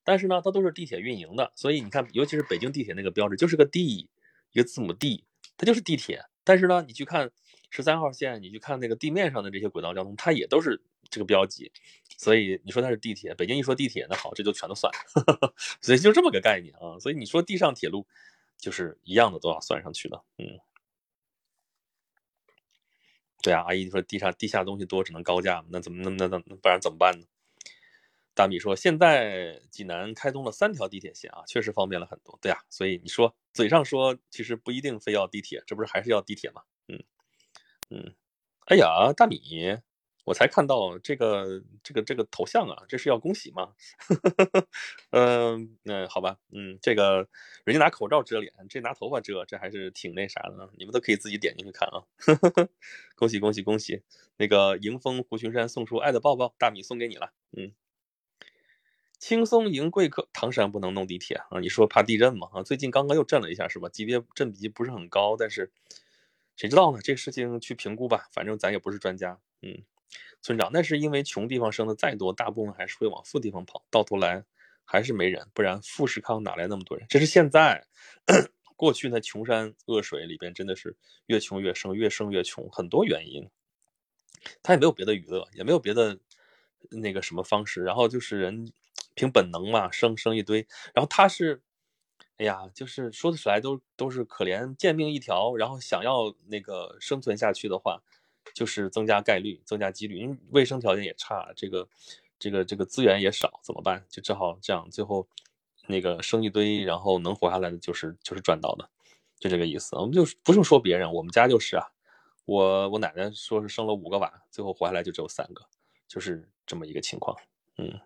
[0.06, 4.10] 但是呢，它都是地铁运营的，所以你看，尤其是北京地铁那个标志，就是个 D，
[4.54, 5.26] 一个字母 D，
[5.58, 6.24] 它就是地铁。
[6.46, 7.30] 但是呢，你去看
[7.72, 11.72] 十三号线，你去看那个地面上的这些轨道交通，它也都是这个标记，
[12.18, 14.94] 所以你说它是地铁，北京一说地铁，那好，这就全都算，
[15.82, 17.00] 所以就这么个概念啊。
[17.00, 18.06] 所以你说地上铁路，
[18.58, 20.60] 就是一样的都要算上去的，嗯。
[23.42, 27.26] 对啊，阿姨你说地上地下东西多，只能高价那怎么那那那不然怎么办呢？
[28.36, 32.38] 大米说现在济南开通了三条地铁线啊，确实方便了很多。
[32.42, 36.62] 对啊，所以你说嘴上说其实不一定非要地铁，这不是还是要地铁吗？
[37.92, 38.16] 嗯，
[38.66, 39.78] 哎呀，大米。
[40.24, 43.74] 我才看到这个这个这个头像啊，这是要恭喜吗？
[45.10, 47.28] 嗯，那好吧，嗯，这个
[47.66, 50.70] 人家拿口罩遮脸，这拿头发遮，这还是挺那啥的。
[50.78, 52.06] 你们都可以自己点进去看啊。
[53.18, 54.04] 恭喜恭喜恭喜！
[54.38, 57.34] 那个迎风胡群山送出爱的抱抱，大米送给你了。
[57.58, 57.72] 嗯，
[59.18, 61.60] 轻松迎贵客，唐山不能弄地铁啊？
[61.60, 62.48] 你说怕地震吗？
[62.54, 63.90] 啊，最近刚刚又震了一下，是吧？
[63.90, 65.72] 级别震级不是很高，但是
[66.62, 67.00] 谁知道呢？
[67.02, 69.40] 这个事情去评估吧，反正咱也不是专家。
[69.64, 69.82] 嗯。
[70.44, 74.46] 村长，那是因为穷地方生的再多，大部分还是会往富地方跑，到头来
[74.86, 77.08] 还是没人，不然富士康哪来那么多人？
[77.10, 77.84] 这是现在，
[78.78, 80.96] 过去那穷山恶水里边真的是
[81.26, 83.50] 越穷越生，越生越穷，很多原因。
[84.62, 86.20] 他也没有别的娱乐，也没有别的
[86.92, 88.72] 那个什么方式，然后就是人
[89.16, 91.60] 凭本能嘛，生生一堆，然后他是，
[92.38, 98.02] 哎呀，就是说得出来都都是可怜贱命一条，然后想要那个生存下去的话。
[98.56, 101.88] 就是增加概率，增加几率，因为卫生条件也差，这个，
[102.40, 104.04] 这个，这个资源也少，怎么办？
[104.10, 105.28] 就只好这样，最后，
[105.88, 108.90] 那个生一堆，然后能活下来的就是就是赚到的，
[109.40, 109.96] 就这个意思。
[109.96, 111.86] 我们就不用说别人，我们家就是啊，
[112.46, 115.64] 我我奶奶说是生了五个娃，最后活下来就只有三个，
[116.08, 117.38] 就是这么一个情况。
[117.78, 118.00] 嗯，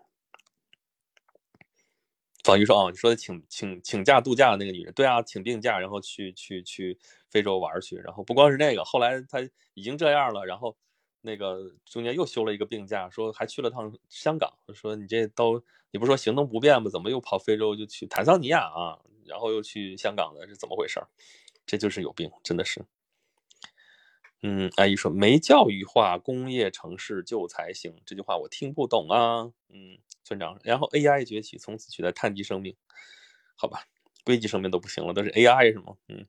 [2.46, 6.96] 方瑜说：“哦，你说的请请请假度假的那个女人，对啊，请病假，然后去去去
[7.28, 9.40] 非洲玩去，然后不光是那个，后来她
[9.74, 10.76] 已经这样了，然后
[11.22, 16.88] 那个中间又休了一个病假，说还去了趟香港，说你这都你不说行动不便吗？
[16.88, 18.98] 怎么又跑非洲就去坦桑尼亚啊？
[19.24, 21.00] 然后又去香港的，是怎么回事？
[21.66, 22.84] 这就是有病，真的是。
[24.42, 29.50] 嗯，阿姨说没教育化工业城市就才行，这句话我听不懂啊。
[29.68, 32.74] 嗯。”村长，然后 AI 崛起，从此取代碳基生命，
[33.54, 33.86] 好吧，
[34.24, 35.96] 硅基生命都不行了，都是 AI 是吗？
[36.08, 36.26] 嗯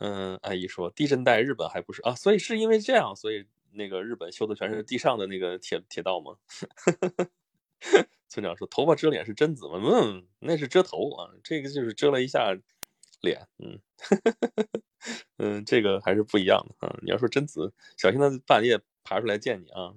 [0.00, 6.36] 嗯，阿姨说地震带日本还不是啊，所以是因为这样，所以那个日本修的全是地上的那个铁铁道吗？
[8.28, 9.80] 村长说头发遮脸是贞子吗？
[9.82, 12.54] 嗯，那是遮头啊，这个就是遮了一下
[13.22, 13.80] 脸，嗯
[15.38, 16.98] 嗯，这个还是不一样的啊。
[17.00, 19.94] 你要说贞子，小心他半夜爬出来见你啊。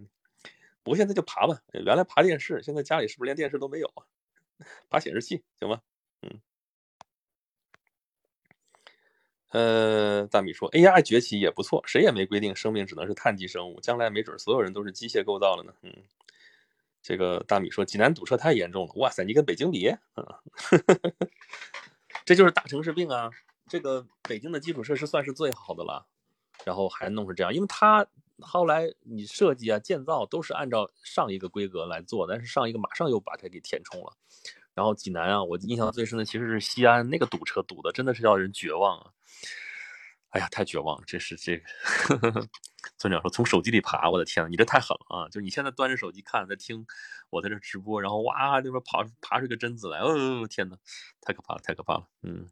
[0.87, 4.07] 不过现在就爬吧，原来爬电视，现在家里是不是连电视都没有啊？
[4.89, 5.81] 爬显示器行吗？
[6.21, 6.39] 嗯，
[9.51, 15.73] 呃，大米说 AI 崛起也不错，谁也没规定生命只能是碳基生物，将来没准所有人都是机械构造了呢。
[15.81, 15.93] 嗯，
[17.01, 19.99] 这个大米说济南堵车太严重了，哇塞，你跟北京比，啊，
[22.23, 23.29] 这就是大城市病啊。
[23.67, 26.07] 这个北京的基础设施算是最好的了，
[26.63, 28.07] 然后还弄成这样，因为它。
[28.41, 34.13] 后来你设计啊、建造都是按照上一个规格来做，但是上一个马上又把它给填充了。
[34.73, 39.11] 然后济南啊，我印象最深的其实是西安那个堵车堵的真的是叫人绝望啊！
[40.29, 41.03] 哎呀，太绝望了！
[41.07, 41.65] 这是这个
[42.99, 45.29] 村长说从手机里爬，我的天，你这太狠了啊！
[45.29, 46.85] 就你现在端着手机看，在听
[47.31, 50.77] 我在这直播，然后哇，那边爬爬出个贞子来，哦天哪，
[51.21, 52.47] 太可怕了，太可怕了，嗯。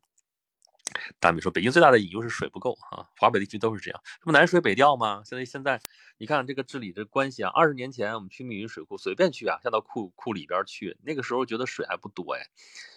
[1.20, 5.22] 大米说：“北京最大的隐忧是水不够啊，华北地区都是这样，这不南水北调吗？
[5.26, 5.82] 现在现在
[6.18, 12.42] 你看这个治理这关系啊，二十年前我们去密云水库随便去啊，下到库库里边去，那个时候觉得水还不多哎，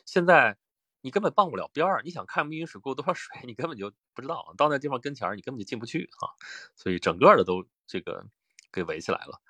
[0.05, 0.57] 现在
[1.01, 6.29] 你根本傍不了边儿，你想看密云水库多少水，你根本就不知道，到那地方跟前儿你根本就进不去啊，
[6.77, 8.27] 所以整个的都这个
[8.71, 9.41] 给围起来了。”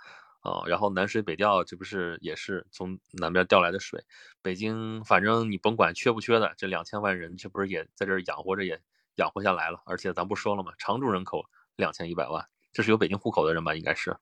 [0.41, 4.05] 啊，然后南水北调，这不是也是从南边调来的水？
[4.41, 8.81] 北京反正你甭管缺不缺的，这两千万人，这不是也在这儿养活着，也
[9.17, 9.83] 养活下来了。
[9.85, 10.73] 而且咱不说了吗？
[10.79, 11.45] 常住人口
[11.77, 13.75] 两千一百万，这是有北京户口的人吧？
[13.75, 14.17] 应该是。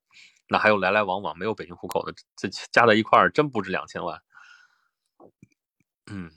[0.49, 4.23] 那还有来来往往没有北京户口的，这加在一块儿真不止两千万。
[6.09, 6.31] 嗯，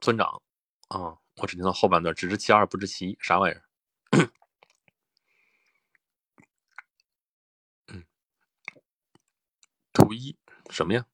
[0.00, 0.42] 村长，
[0.88, 3.62] 啊，我只听到后半段，只知其二不知其一，啥玩意儿？
[9.92, 10.36] 图一
[10.70, 11.04] 什么呀？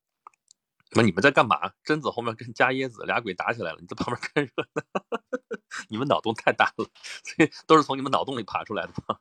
[0.93, 1.73] 那你们在干嘛？
[1.83, 4.83] 贞子后面跟伽椰子俩鬼打起来了，你在旁边看热闹。
[5.91, 6.87] 你们脑洞太大了，
[7.23, 9.19] 所以都是从你们脑洞里爬出来的吗？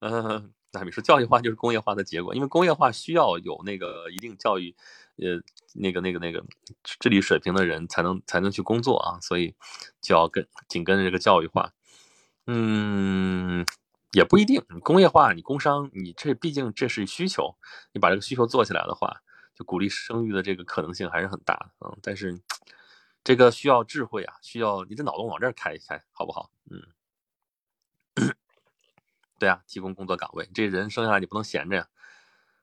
[0.00, 4.74] 嗯， 那你说教育化就是工业化的结果，因为工业化需要有那个一定教育，
[5.16, 5.40] 呃，
[5.74, 6.44] 那个那个那个
[6.82, 9.54] 智力水平的人才能才能去工作啊，所以
[10.02, 11.72] 就要跟紧跟着这个教育化。
[12.46, 13.64] 嗯。
[14.12, 17.56] 也不一定，工业化，你工商，你这毕竟这是需求，
[17.92, 19.22] 你把这个需求做起来的话，
[19.54, 22.40] 就鼓励生育的这个可能性还是很大的，嗯，但是
[23.22, 26.50] 这个需要智慧啊，需要你的脑洞往这儿开一开，好不好？
[26.70, 26.82] 嗯，
[29.38, 31.86] 对啊，提供工作岗位，这人生下来你不能闲着呀，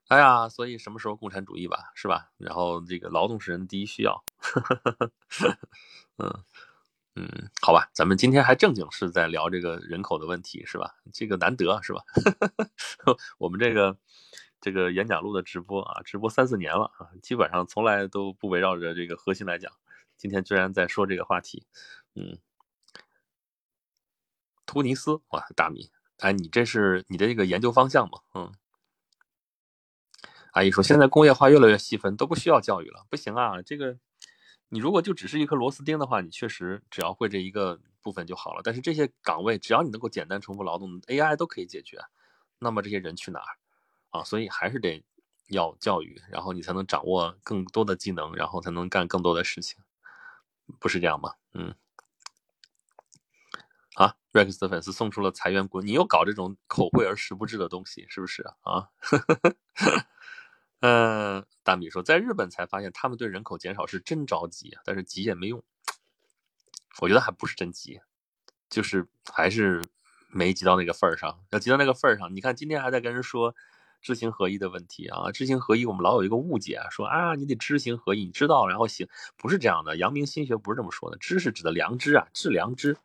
[0.09, 2.31] 哎呀，所以什么时候共产主义吧，是吧？
[2.37, 4.23] 然后这个劳动是人第一需要，
[6.19, 6.43] 嗯。
[7.19, 10.93] 嗯，好吧，咱们今天还正经是在聊这个人口的问题，是吧？
[11.11, 12.03] 这个难得是吧？
[13.39, 13.97] 我们这个
[14.61, 19.73] 这个演讲录的直播啊，直播三四年了啊，基本上从来都不围绕着这个核心来讲。
[20.15, 21.65] 今天居然在说这个话题，
[22.13, 22.37] 嗯，
[24.67, 25.89] 突尼斯哇，大米，
[26.19, 28.19] 哎，你这是你的这个研究方向吗？
[28.35, 28.53] 嗯，
[30.51, 33.97] 阿姨说现在工业化越来越细分，都不需要教育了，不行啊，这个。
[34.69, 38.61] 你如果就只是一颗螺丝钉的话，你确实只要会这一个部分就好了。
[38.63, 41.99] 但是这些岗位，只要你能够简单重复劳动，AI 都可以解决。
[42.59, 43.57] 那么这些人去哪儿
[44.09, 44.23] 啊？
[44.25, 45.03] 所以还是得
[45.49, 49.79] 要教育，然后你才能掌握更多的技能，然后才能干更多的事情，
[50.79, 51.33] 不是这样吗？
[51.53, 51.73] 嗯。
[53.95, 58.89] 啊，Rex 的粉丝送出了财源滚，你又搞这种口惠而实不至的东西，是不是啊？
[60.79, 65.63] 嗯，大米说，在日本才发现他们对人口减少是真着急啊，但是急也没用。
[66.99, 67.99] 我觉得还不是真急，
[68.69, 69.81] 就是还是
[70.29, 71.39] 没急到那个份儿上。
[71.49, 73.55] 要急到那个份儿上，你看今天还在跟人说
[74.01, 79.97] 知行合一的问题啊，知行合一，我们老有一个误解，说啊，你得知行合一，你知道然后行，不是这样的。
[79.97, 82.95] 阳明心学不是这么说的，知是指的良知啊，致良知，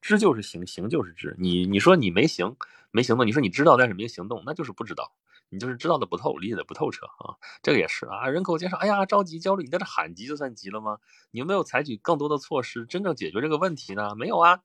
[0.00, 1.34] 知就是行，行就是知。
[1.38, 2.56] 你你说你没行，
[2.92, 5.12] 没行动，你说你知道但是没行动，那就是不知道。
[5.48, 7.36] 你就是知道的不透，理解的不透彻啊。
[7.62, 10.98] 这个也是啊，人口减少，哎呀，着急焦虑，你在这喊急就算急了吗？
[11.30, 14.14] 你有没有采取更多的措施，真正解决这个问题呢？
[14.16, 14.60] 没有啊，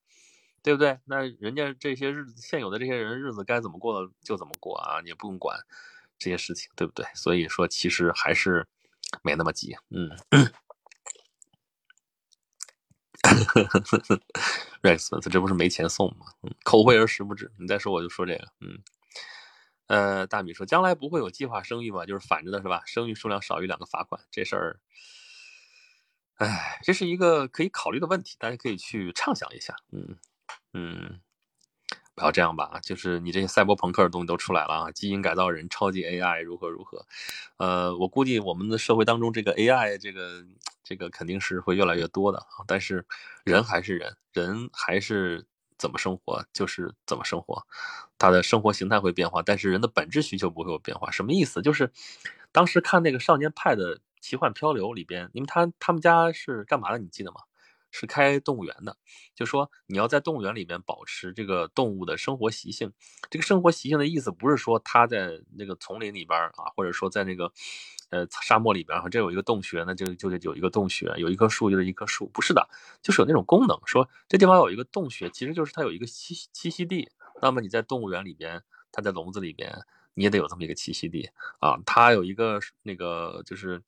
[0.64, 1.00] 对不对？
[1.06, 5.58] 那人家这些日子，现有的这些人日子该怎么过就怎么过啊，你也不用管
[6.18, 7.06] 这些事情，对不对？
[7.14, 8.68] 所以说，其实还是
[9.24, 10.10] 没那么急，嗯。
[14.82, 16.26] Rex 粉丝，这不是没钱送吗？
[16.42, 17.52] 嗯，口惠而实不至。
[17.60, 18.80] 你再说我就说这个，嗯，
[19.92, 22.06] 呃，大米说将来不会有计划生育吧？
[22.06, 22.82] 就是反着的是吧？
[22.86, 24.80] 生育数量少于两个罚款，这事儿，
[26.36, 29.76] 哎，这是一个可以考虑的问题，大家可以去畅想一下。
[29.92, 30.16] 嗯
[30.74, 31.20] 嗯。
[32.14, 37.06] 不要这样吧，就是你这些赛博朋克的东西都出来了啊，基因改造人、超级 AI 如何如何，
[37.58, 40.46] 呃，我估计我们的社会当中这个 AI 这个
[40.84, 43.06] 这个肯定是会越来越多的啊，但是
[43.46, 45.46] 人还是人，人还是
[45.82, 47.66] 怎么生活就是怎么生活，
[48.20, 51.10] 他的生活形态会变化，但是人的本质需求不会有变化。
[51.10, 51.60] 什么意思？
[51.64, 51.92] 就是
[52.52, 57.42] 当时看那个少年派的奇幻漂流里边，因为他他们家是干嘛的，你记得吗？
[57.92, 58.98] 是开动物园的，
[59.36, 62.92] 就说你要在动物园里面保持这个动物的生活习性。
[63.30, 67.52] 这个生活习性的意思不是说它在那个丛林里边啊，或者说在那个
[68.10, 72.68] 呃沙漠里边，这有一个洞穴，那就就得有一个洞穴，有一棵树就是一棵树，不是的，
[73.02, 77.10] 就是有那种功能，说这地方有一个洞穴，其实就是它有一个栖栖息地。
[77.42, 78.62] 那么你在动物园里边，
[78.92, 79.74] 它在笼子里边，
[80.14, 81.30] 你也得有这么一个栖息地
[81.60, 81.80] 啊。
[81.86, 83.82] 它有一个那个就是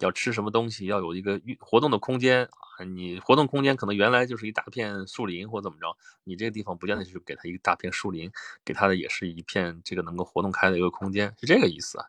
[0.00, 2.48] 要吃什么东西，要有一个运活动的空间。
[2.88, 8.32] 你活动空间可能原来就是一大片树林或怎么着，你这个地方不见得就是给他一大片树林，
[8.64, 12.06] 给他的也是一片这个能够活动开的一个空间，是这个意思啊。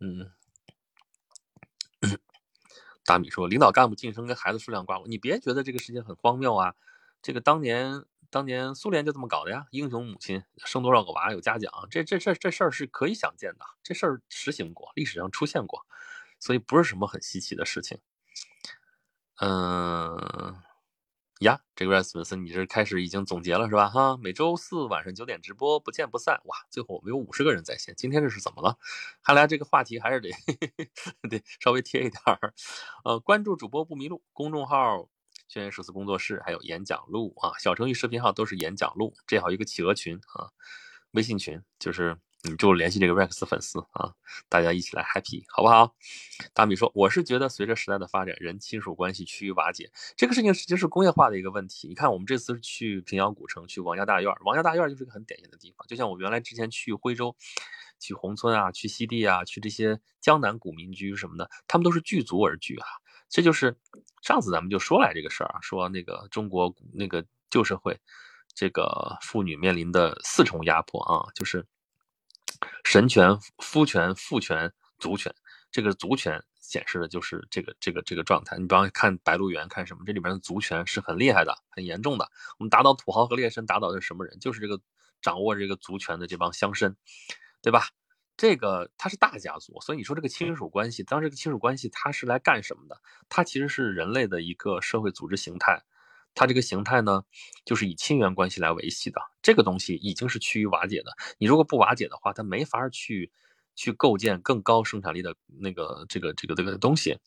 [0.00, 0.30] 嗯，
[3.04, 6.74] 大米说，领导干部晋升跟孩子数量挂钩，你别觉得这个事情很荒谬啊。
[7.20, 15.84] 这个当年当年苏联就这么搞的呀，英雄母亲生多少个娃有嘉奖，这这这这事儿是可以想见的，这事儿实行过，历史上出现过，
[16.38, 17.98] 所以不是什么很稀奇的事情。
[19.40, 20.56] 嗯
[21.40, 23.88] 呀，这个 Res 粉丝，你这开始已经总结了是吧？
[23.88, 26.40] 哈，每周四晚上九点直播，不见不散。
[26.46, 28.76] 哇，最后我们有五十个人在线，今天这是怎么了？
[29.22, 30.30] 看来这个话题还是得
[31.30, 32.52] 得稍微贴一点儿。
[33.04, 35.08] 呃，关注主播不迷路，公众号
[35.46, 39.14] “轩辕十四工作室”，还有演讲录啊，小程序视频号都是演讲录。
[39.24, 40.50] 这好一个企鹅群啊，
[41.12, 42.18] 微信群就是。
[42.44, 44.14] 你就联系这个 Rex 粉丝啊，
[44.48, 45.92] 大家一起来 happy 好不好？
[46.54, 51.88] 大米说，我是觉得随着时代的发展，人亲属关系趋于瓦解，这个事情实际是工业化的一个问题。
[51.88, 55.84] 你看，我们这次去平遥古城，去王家大院，王家大院就是个很典型的地方。
[55.88, 57.34] 就像我原来之前去徽州、
[57.98, 62.86] 去宏村啊、去西递啊、去这些江南古民居什么的，他们都是聚族而居啊。
[63.28, 63.76] 这就是
[64.22, 67.98] 上次咱们就说来这个事儿啊，说那个中国那个旧社会，
[68.54, 71.66] 这个妇女面临的四重压迫啊，就是。
[72.84, 75.34] 神权、夫权、父权、族权，
[75.70, 78.56] 这个族权显示的就是这个这个这个状态。
[78.56, 80.02] 你比方看《白鹿原》，看什么？
[80.06, 82.28] 这里边的族权是很厉害的，很严重的。
[82.58, 84.38] 我们打倒土豪和劣绅，打倒的是什么人？
[84.40, 84.80] 就是这个
[85.20, 86.94] 掌握这个族权的这帮乡绅，
[87.62, 87.88] 对吧？
[88.36, 93.00] 这个他是大家族，所以你说这个亲属关系，当这个亲属关系他是来干什么的？
[93.28, 95.82] 它其实是人类的一个社会组织形态。
[96.38, 97.24] 它这个形态呢，
[97.64, 99.20] 就是以亲缘关系来维系的。
[99.42, 101.10] 这个东西已经是趋于瓦解的。
[101.36, 103.32] 你如果不瓦解的话，它没法去
[103.74, 107.18] 去构建更高生产力的那个这个这个这个东西。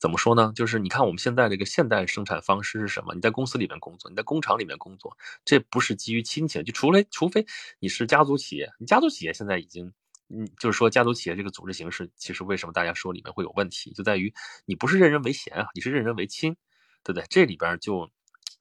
[0.00, 0.52] 怎么说呢？
[0.56, 3.14] 就是你看我们现在这个现代生产方式是什么？
[3.14, 7.46] 你在公司里面工作，你在工厂里面工作，这不是基于亲情，就除了除非
[7.78, 8.68] 你是家族企业。
[8.80, 9.92] 你家族企业现在已经，
[10.28, 14.34] 嗯，就是说家族企业这个组织形式，其实为什么大家说里面会有问题，就在于
[14.66, 16.56] 你不是任人唯贤啊，你是任人唯亲，
[17.04, 17.24] 对不对？
[17.30, 18.10] 这里边就。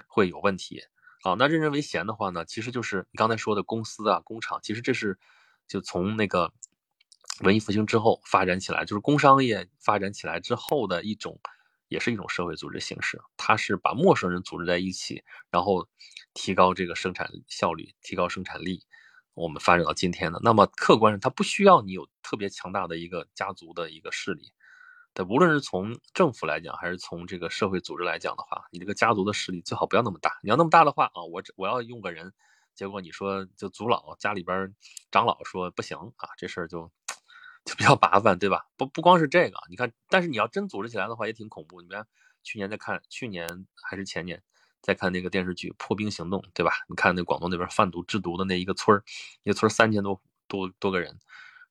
[0.07, 0.81] 会有问题，
[1.23, 5.17] 好，那任人唯贤的话呢，其实就是你刚才说的公司啊、工厂，其实这是
[5.67, 6.53] 就从那个
[7.41, 11.39] 文艺复兴之后发展起来，就是工商业发展起来之后的一种，
[11.87, 13.19] 也是一种社会组织形式。
[13.37, 15.87] 它是把陌生人组织在一起，然后
[16.33, 18.85] 提高这个生产效率，提高生产力。
[19.33, 24.53] 我们发展到今天的，那么客观上它不需要你有特别强大的一个家族的一个势力。
[25.15, 30.37] 对，无论是从政府来讲，还是从这个社会组织来讲的话，你这个家族的势力最好不要那么大。
[30.43, 32.33] 你要那么大的话啊，我我要用个人，
[32.75, 34.75] 结果你说就族老家里边
[35.09, 36.91] 长老说不行啊，这事儿就
[37.63, 38.65] 就比较麻烦，对吧？
[38.75, 41.81] 不不光是这个，你看，但是你要真组织起来的话，也挺恐怖。
[41.81, 42.05] 你看
[42.43, 44.43] 去年在看，去年还是前年
[44.81, 46.73] 在看那个电视剧《破冰行动》，对吧？
[46.89, 49.01] 你看那广东那边贩毒制毒的那一个村儿，
[49.43, 51.17] 一个村三千多多多个人，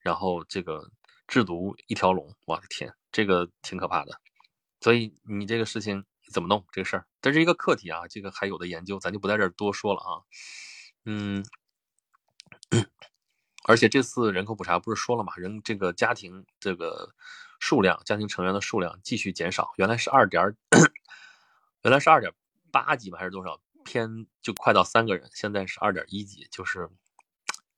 [0.01, 0.91] 然后这个
[1.29, 2.91] 制毒一条龙，我的天！
[3.15, 4.21] 这个挺可怕的，
[4.81, 6.67] 所以你这个事情怎么弄？
[6.73, 10.11] 这个事儿，这是一个课题啊，这个还有的研究，咱就不在这儿多说了啊。
[11.05, 11.45] 嗯，
[13.69, 17.15] 而且这次人口普查不是说了嘛，人这个家庭这个
[17.61, 20.57] 数量，家庭成员的数量继续减少，原来是二点，
[21.85, 22.33] 原来是二点
[22.73, 23.61] 八几吧，还是多少？
[23.85, 26.91] 偏就快到三个人，现在是二点一几，就是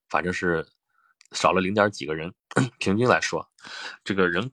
[0.09, 0.67] 反正是
[1.33, 2.33] 少了零点几个人。
[2.79, 3.51] 平均来说，
[4.05, 4.51] 这个人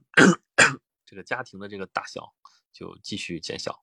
[1.06, 2.34] 这个家庭的这个大小
[2.72, 3.82] 就继续减小。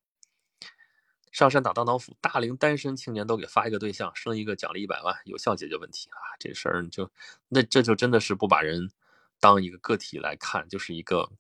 [1.31, 6.35] 上山打当当斧，大龄单身青年都给发一个对象，生一个奖励一百万，有效解决问题啊！
[6.37, 7.09] 这事儿就
[7.47, 8.91] 那这就真的是不把人
[9.39, 11.31] 当一个个体来看，就是一个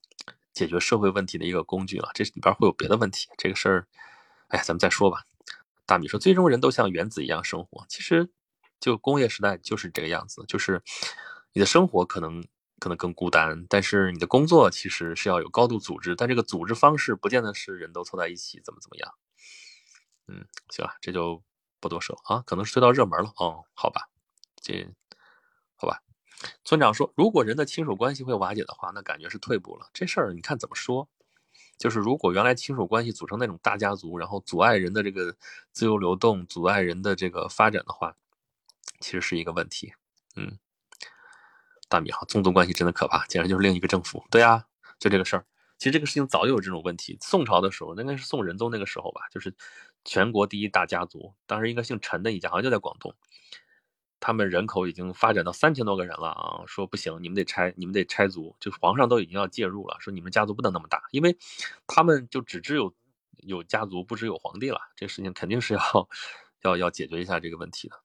[0.53, 2.09] 解决社会问题的一个工具了。
[2.13, 3.87] 这里边会有别的问题，这个事儿，
[4.47, 5.25] 哎呀，咱们再说吧。
[5.85, 7.85] 大米说，最终人都像原子一样生活。
[7.89, 8.29] 其实，
[8.79, 10.81] 就工业时代就是这个样子，就是
[11.53, 12.43] 你的生活可能
[12.79, 19.13] 可能更孤单，但是你的工作其实是要有高度组织，但这个组织方式不见得是人都凑在一起，怎么怎么样。
[20.27, 21.43] 嗯，行了，这就
[21.79, 23.65] 不多说了啊，可能是推到热门了哦。
[23.73, 24.09] 好吧，
[24.61, 24.87] 这
[25.75, 26.01] 好吧。
[26.63, 29.89] 村长说，如果人的亲属关系会瓦解的话，那感觉是退步了。
[29.93, 31.07] 这事儿你看怎么说？
[31.77, 35.35] 就是如果原来亲属关系组成那种大家族，然后阻碍人的这个
[35.71, 38.15] 自由流动，阻碍人的这个发展的话，
[38.99, 39.93] 其实是一个问题。
[40.35, 40.57] 嗯，
[41.91, 44.25] 大米哈，宗族关系真的可怕，简直就是另一个政府。
[44.31, 44.63] 对啊，
[44.97, 45.45] 就这个事儿。
[45.77, 47.17] 其实这个事情早就有这种问题。
[47.21, 49.53] 宋朝的时候，应该是宋仁宗那个时候吧，就是
[50.05, 53.13] 全国第一大家族，当时应该姓陈的一家，好像就在广东。
[54.19, 56.61] 他们人口已经发展到三千多个人了啊！
[56.67, 61.35] 说不行，你们得拆，你们得拆族，就皇上都已经要介入了，说你们家族不能那么大，因为
[61.87, 62.93] 他们就只知有
[63.37, 64.79] 有家族，不只有皇帝了。
[64.95, 66.09] 这事情肯定是要
[66.61, 67.95] 要要解决一下这个问题的。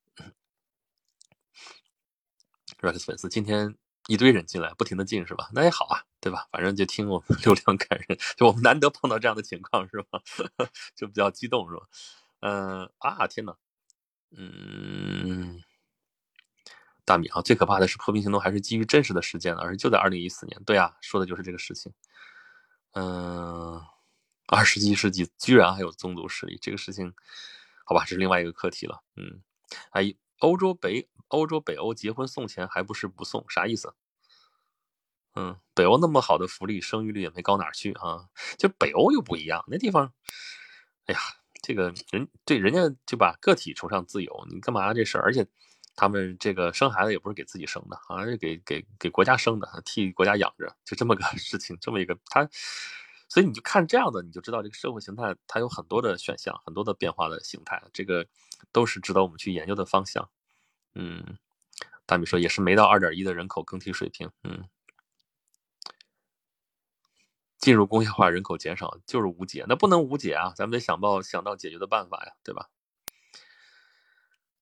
[2.81, 3.75] Rex 粉丝今天
[4.09, 5.49] 一堆人进来，不停的进是吧？
[5.53, 6.47] 那也好啊，对吧？
[6.53, 10.21] 反正就听我们 流量感人，就我们难得碰到这样的情况是吧？
[10.95, 11.83] 就比较激动是吧？
[12.41, 13.55] 嗯啊，天呐，
[14.37, 15.63] 嗯。
[17.05, 20.61] 大米啊，最可怕的是破冰行动还是基于真实的事件，而且就在二零一四年。
[20.65, 21.93] 对啊，说的就是这个事情。
[22.95, 23.81] 嗯，
[24.49, 27.15] 二十一世纪居然还有宗族势力，这个事情，
[27.85, 29.03] 好吧，这是另外一个课题了。
[29.15, 29.41] 嗯，
[29.91, 33.95] 哎，欧洲北欧洲北欧结婚送钱还不是不送，啥意思？
[35.35, 38.29] 嗯，北欧那么好的福利，生育率也没高哪去啊。
[38.59, 40.13] 就北欧又不一样，那地方，
[41.07, 41.21] 哎呀，
[41.63, 45.23] 这个人对人家就把个体崇尚自由，你干嘛这事儿？
[45.23, 45.47] 而且。
[45.99, 52.47] 他们这个生孩子也不是给自己生的，好像是给给给国家生的，替国家养着，就这么个 事情，这么一个他，
[53.31, 58.27] 所以你就看这样的，你就知道这个社会形态它有很多的选项，很多的变化的形态，这个
[58.73, 60.29] 都是值得我们去研究的方向。
[60.97, 61.37] 嗯，
[62.07, 64.65] 大米说也是没到二点一的人口更替水平，嗯，
[67.59, 72.69] 进入工业化人口减少就是无解，那不能无解啊，咱们得想到想到解决的办法呀，对吧？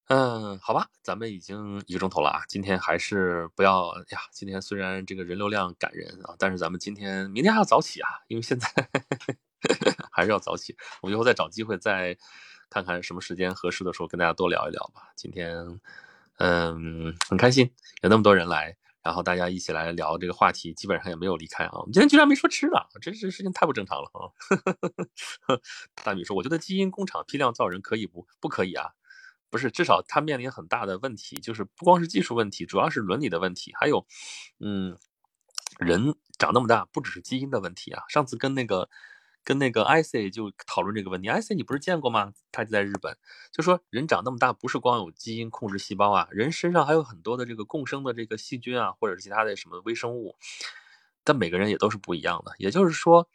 [0.09, 4.21] 嗯，好吧，咱们已经一个钟头了啊，今天还是不要呀。
[4.33, 8.69] 今天虽然这个人流量感人啊，但是咱们今天明天还要早起啊，因为现在
[10.13, 10.77] 还是要早起。
[11.01, 12.17] 我们以后再找机会再
[12.69, 15.11] 看看什么时间合适的时候跟大家多聊一聊吧。
[15.17, 15.81] 今天
[16.39, 17.73] 嗯很开心
[18.03, 21.71] 有那么多人来，然后大家一起来聊这个话题，基本上也没有离开啊。
[21.75, 24.33] 我们今天居然没说吃的，这这事情太不正常了啊。
[26.03, 28.27] 大米说，我觉得基因工厂批量造人可以不？
[28.41, 28.91] 不可以啊。
[29.51, 34.05] 不是，至少它面临很大的问题，就是不光是技术问题，主要是伦理的问题，还有，
[34.59, 34.99] 嗯，
[35.79, 38.03] 人长那么大，不只是基因的问题啊。
[38.09, 38.91] 上次跟那个
[39.45, 42.33] 跟那个 IC 就讨论这个问题，IC 你不是见过吗？
[42.51, 43.17] 他就在日本，
[43.53, 50.37] 就说人长那么大，不是光有基因控制细胞啊，人身上还有很多的这个共生的这个细菌啊，或者是其他的什么微生物，
[51.23, 52.53] 但每个人也都是不一样的。
[52.59, 53.29] 也就是说，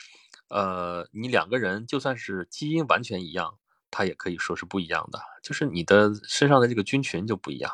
[0.49, 3.57] 呃，你两个人就算是基因完全一样。
[3.91, 7.71] 它也可以说是不一样的，就是你的身上的这个菌群就不一样，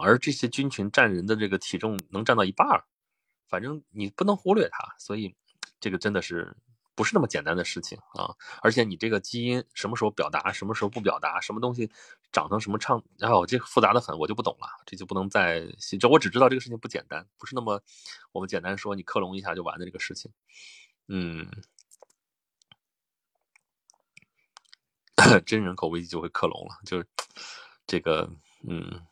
[0.00, 2.84] 而这些菌群占人的这个体重能占到一半儿，
[3.48, 5.34] 反正你不能忽略它，所以
[5.80, 6.56] 这个真的是
[6.98, 8.34] 不是那么简单的事情啊！
[8.60, 11.88] 而且你这个基因什么时候表达，什么时候不表达，什么东西
[12.32, 15.64] 长成什么唱，然后这复杂的很，我就不懂了，这就不能再
[16.00, 17.80] 这我只知道这个事情不简单，不是那么
[18.32, 20.32] 我们简单说你克隆一下就完的这个事情，
[21.06, 21.48] 嗯。
[25.44, 27.06] 真人口危机就会克隆了，就是
[27.86, 28.28] 这个，
[28.66, 29.06] 嗯，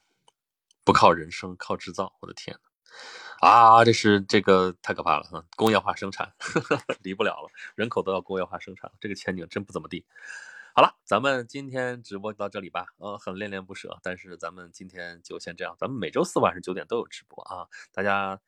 [0.82, 2.11] 不靠人生，靠制造。
[2.20, 2.59] 我的天
[3.41, 5.45] 啊，这是这个太可怕了哈！
[5.57, 6.32] 工业化生产
[7.03, 10.05] 离不了了，人口都要工业化生产，这个前景真不怎么地。
[10.74, 12.87] 好了，咱们今天直播到这里吧。
[12.99, 15.76] 呃，很恋恋不舍，但是咱们今天就先这样。
[15.78, 18.41] 咱们每周四晚上九点都有直播啊，大家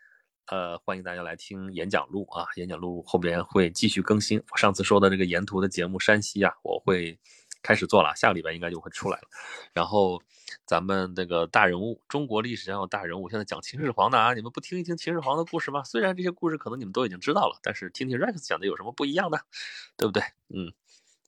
[0.47, 4.43] 呃欢迎大家来听演讲录啊，演讲录后边会继续更新。
[4.51, 7.19] 我上次说的这个沿途的节目，山西啊，我会。
[7.63, 9.29] 开始做了，下个礼拜应该就会出来了。
[9.73, 10.23] 然后
[10.65, 15.83] 咱们那个大人物，中国历史上有大人物，现在讲秦始皇的啊，你们不听一听秦始皇的故事吗？
[15.85, 19.41] 虽然这些故事可能你们都已经知道了，但是听听 Rex 讲的有什么不一样的，
[19.97, 20.23] 对不对？
[20.49, 20.73] 嗯，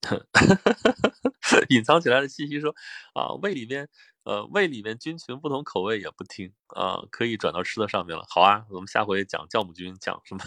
[1.68, 2.74] 隐藏起来的信息说
[3.12, 3.88] 啊，胃里面
[4.22, 8.24] 呃胃里面菌群不同口味也不听啊，可以转到吃的上面了。
[8.28, 10.40] 好啊，我们下回讲酵母菌，讲什么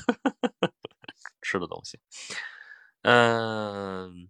[1.41, 1.99] 吃的东西。
[3.03, 4.29] 嗯，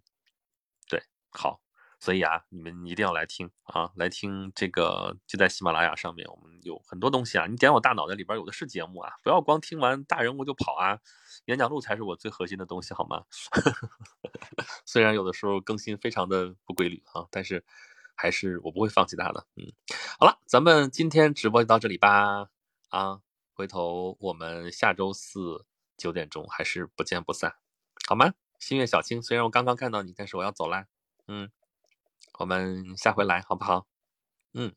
[1.36, 1.60] 好，
[1.98, 7.46] 所以啊，你们一定要来听啊，来听这个，就在喜马拉雅上面，我们有很多东西啊。
[7.46, 11.00] 你点我大脑袋里边有的是节目啊，不要光听完大人物就跑啊。
[11.46, 13.24] 演讲录才是我最核心的东西，好吗？
[14.86, 17.64] 虽然有的时候更新非常的不规律啊，但是
[18.14, 19.44] 还是我不会放弃它的。
[19.56, 19.72] 嗯，
[20.18, 22.48] 好了，咱们今天直播就到这里吧。
[22.90, 23.20] 啊，
[23.54, 25.66] 回头我们下周四
[25.96, 27.56] 九点钟还是不见不散，
[28.06, 28.34] 好吗？
[28.60, 30.86] 心月小青，虽然我刚刚看到你，但是我要走啦。
[31.28, 31.50] 嗯，
[32.40, 33.86] 我们下回来好不好？
[34.54, 34.74] 嗯。